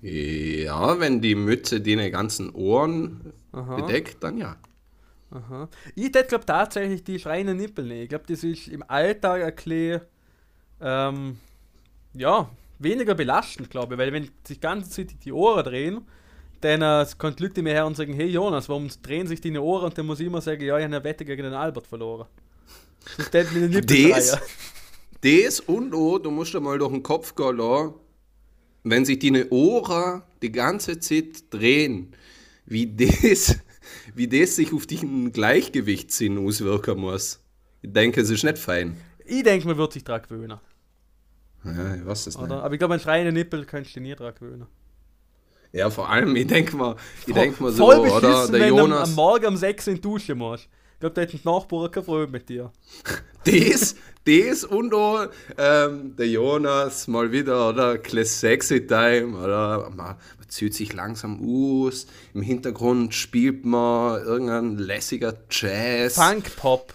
[0.03, 3.76] Ja, wenn die Mütze die ganzen Ohren Aha.
[3.76, 4.57] bedeckt, dann ja.
[5.31, 5.68] Aha.
[5.95, 8.03] Ich glaube tatsächlich die schreienden Nippel nehmen.
[8.03, 10.01] Ich glaube, das ist im Alltag bisschen,
[10.81, 11.39] ähm,
[12.14, 14.01] ja, weniger belastend, glaube ich.
[14.01, 16.01] Weil wenn sich die ganze Zeit die Ohren drehen,
[16.61, 19.86] dann äh, kommt Leute mir her und sagen, hey Jonas, warum drehen sich deine Ohren?
[19.86, 22.26] Und dann muss ich immer sagen, ja, ich habe eine Wette gegen den Albert verloren.
[23.16, 23.46] Das
[23.86, 24.38] Das,
[25.22, 27.94] das und oh, du musst dir mal durch den Kopf gehen lassen,
[28.84, 32.14] wenn sich deine Ohren die ganze Zeit drehen,
[32.66, 33.58] wie das,
[34.14, 37.42] wie das sich auf den Gleichgewichtssinn auswirken muss.
[37.82, 38.96] Ich denke, es ist nicht fein.
[39.24, 40.61] Ich denke, man wird sich daran gewöhnen.
[41.64, 42.50] Ja, ich weiß es nicht.
[42.50, 44.66] Aber ich glaube, ein schreiende Nippel kannst du nie daran gewöhnen.
[45.73, 46.97] Ja, vor allem, ich denke mal,
[47.27, 48.49] ich denk mal so, Voll oder?
[48.49, 49.09] Der wenn du am, Jonas.
[49.11, 50.68] am Morgen um 6 Uhr in die Dusche musst.
[50.95, 52.71] Ich glaube, da hätten die Nachbarn keine Freude mit dir.
[53.45, 53.95] Das,
[54.27, 57.97] das und auch ähm, der Jonas mal wieder, oder?
[57.97, 59.89] Class Sexy Time, oder?
[59.89, 62.07] Man, man zieht sich langsam aus.
[62.35, 66.16] Im Hintergrund spielt man irgendein lässiger Jazz.
[66.16, 66.93] Funk-Pop.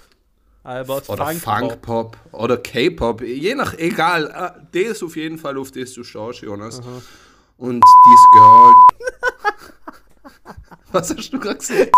[0.65, 1.59] Albert, oder Funk-Pop.
[1.59, 6.41] Funk-Pop oder K-Pop, je nach, egal, äh, das auf jeden Fall, auf das du schaust,
[6.41, 6.81] Jonas.
[7.57, 8.73] Und dies Girl.
[10.91, 11.95] Was hast du gerade gesagt?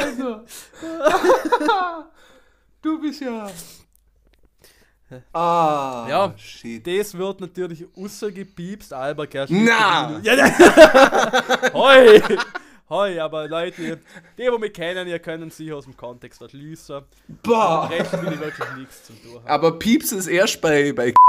[0.00, 0.44] also.
[2.82, 3.50] du bist ja.
[5.32, 6.34] Ah, Ja.
[6.38, 6.86] shit.
[6.86, 9.52] Das wird natürlich außergepiepst, Albert Kerst.
[9.52, 10.20] Na!
[10.22, 11.72] Ja, ja.
[11.74, 12.22] Hoi!
[12.88, 13.98] Hoi, aber Leute,
[14.36, 17.02] die, die mich kennen, ihr könnt sich aus dem Kontext erschließen.
[17.42, 17.88] Boah!
[17.88, 19.34] Recht will ich wirklich nichts zum tun.
[19.36, 19.46] haben.
[19.46, 21.14] Aber Pieps ist erst bei, bei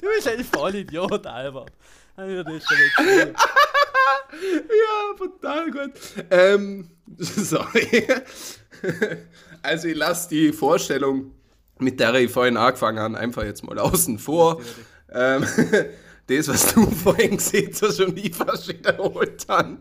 [0.00, 1.72] Du bist ein Vollidiot, Albert.
[2.16, 3.34] Hab ich dir das schon.
[4.68, 5.92] Ja, total gut.
[6.30, 8.06] Ähm, sorry.
[9.62, 11.32] Also ich lasse die Vorstellung,
[11.78, 14.60] mit der ich vorhin angefangen habe, einfach jetzt mal außen vor.
[15.12, 15.44] Ähm,
[16.26, 19.78] das, was du vorhin gesehen hast und ich fast wiederholt habe,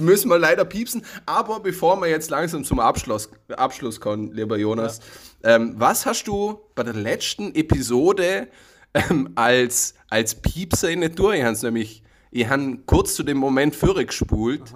[0.00, 1.04] müssen wir leider piepsen.
[1.26, 5.00] Aber bevor wir jetzt langsam zum Abschluss, Abschluss kommen, lieber Jonas,
[5.42, 8.48] ähm, was hast du bei der letzten Episode
[8.94, 11.34] ähm, als, als Piepser in der Tour?
[11.34, 14.74] Ich habe nämlich, ich habe kurz zu dem Moment vorgespult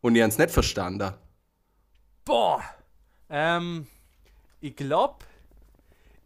[0.00, 1.12] und ich habe es nicht verstanden.
[2.24, 2.62] Boah!
[3.30, 3.86] Ähm,
[4.60, 5.24] ich glaub,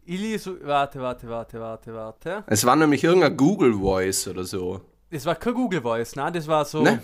[0.05, 0.59] ich lese.
[0.65, 2.43] Warte, warte, warte, warte, warte.
[2.47, 4.81] Es war nämlich irgendein Google Voice oder so.
[5.09, 7.01] Das war kein Google Voice, nein, das war so Ne?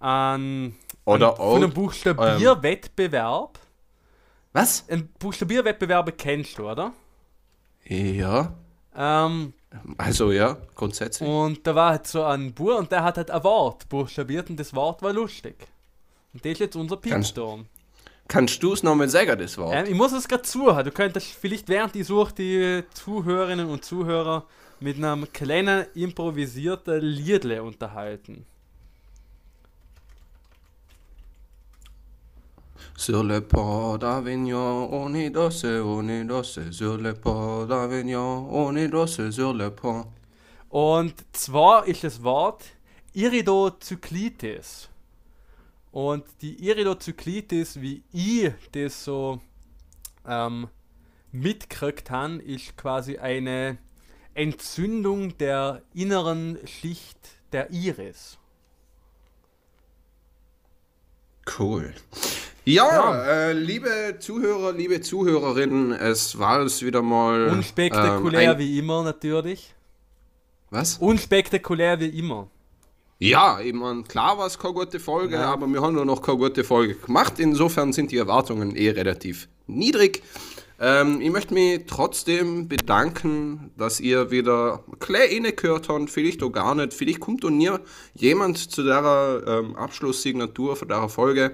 [0.00, 0.74] ein,
[1.04, 3.58] Oder ein, von einem Buchstabierwettbewerb.
[4.52, 4.88] Was?
[4.88, 6.92] Ein Buchstabierwettbewerb kennst du, oder?
[7.84, 8.54] Ja.
[8.96, 9.52] Ähm,
[9.98, 11.28] Also ja, grundsätzlich.
[11.28, 14.58] und da war halt so ein Bur und der hat halt ein Wort buchstabiert und
[14.58, 15.56] das Wort war lustig.
[16.32, 17.66] Und das ist jetzt unser Kannst- Piepston.
[18.28, 19.74] Kannst du es nochmal sagen, das Wort?
[19.74, 20.84] Ähm, ich muss es gerade zuhören.
[20.84, 24.44] Du könntest vielleicht während ich suche die Zuhörerinnen und Zuhörer
[24.80, 28.44] mit einem kleinen improvisierten Liedle unterhalten.
[32.98, 36.58] Sur le port d'Avignon, on est dosse, on est dosse.
[36.72, 40.08] Sur le port d'Avignon, on est dosse, sur le port.
[40.68, 42.64] Und zwar ist das Wort
[43.14, 44.88] Iridozyklitis.
[45.92, 49.40] Und die Iridozyklitis, wie ich das so
[50.26, 50.66] ähm,
[51.30, 53.78] mitgekriegt habe, ist quasi eine
[54.34, 58.38] Entzündung der inneren Schicht der Iris.
[61.46, 61.94] Cool.
[62.68, 63.24] Ja.
[63.24, 67.48] Äh, liebe Zuhörer, liebe Zuhörerinnen, es war es wieder mal.
[67.48, 69.74] Unspektakulär ähm, wie immer natürlich.
[70.68, 70.98] Was?
[70.98, 72.50] Unspektakulär wie immer.
[73.20, 75.50] Ja, ich mein, klar war es keine gute Folge, Ja.
[75.50, 77.38] aber wir haben nur noch keine gute Folge gemacht.
[77.38, 80.22] Insofern sind die Erwartungen eh relativ niedrig.
[80.78, 86.74] Ähm, ich möchte mich trotzdem bedanken, dass ihr wieder klar gehört habt, vielleicht auch gar
[86.74, 86.92] nicht.
[86.92, 87.70] Vielleicht kommt auch nie
[88.14, 91.52] jemand zu der ähm, Abschlusssignatur von der Folge.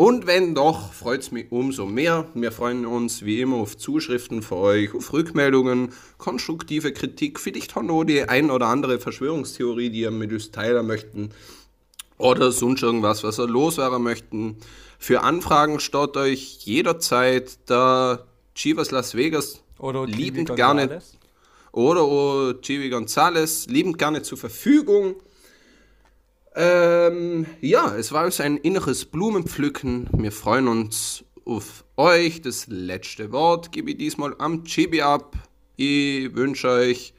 [0.00, 2.26] Und wenn doch, freut es mich umso mehr.
[2.32, 7.90] Wir freuen uns wie immer auf Zuschriften von euch, auf Rückmeldungen, konstruktive Kritik, vielleicht haben
[7.90, 11.32] auch die ein oder andere Verschwörungstheorie, die ihr mit uns teilen möchten
[12.16, 14.56] oder sonst irgendwas, was ihr loswerden möchten.
[14.98, 18.24] Für Anfragen staut euch jederzeit der
[18.54, 21.02] Chivas Las Vegas Oder liebend gerne
[21.72, 25.16] oder o Chibi Gonzales liebend gerne zur Verfügung.
[26.54, 30.08] Ähm, ja, es war uns ein inneres Blumenpflücken.
[30.12, 32.42] Wir freuen uns auf euch.
[32.42, 35.36] Das letzte Wort gebe ich diesmal am Chibi ab.
[35.76, 37.14] Ich wünsche euch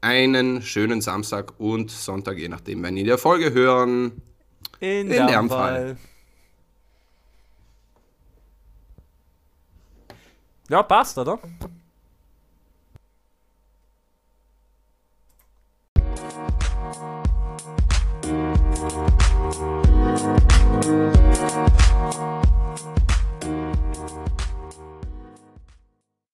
[0.00, 4.20] einen schönen Samstag und Sonntag, je nachdem, wenn ihr die Folge hören.
[4.80, 5.96] In, In dem dem Fall.
[10.68, 11.38] Ja, passt, oder?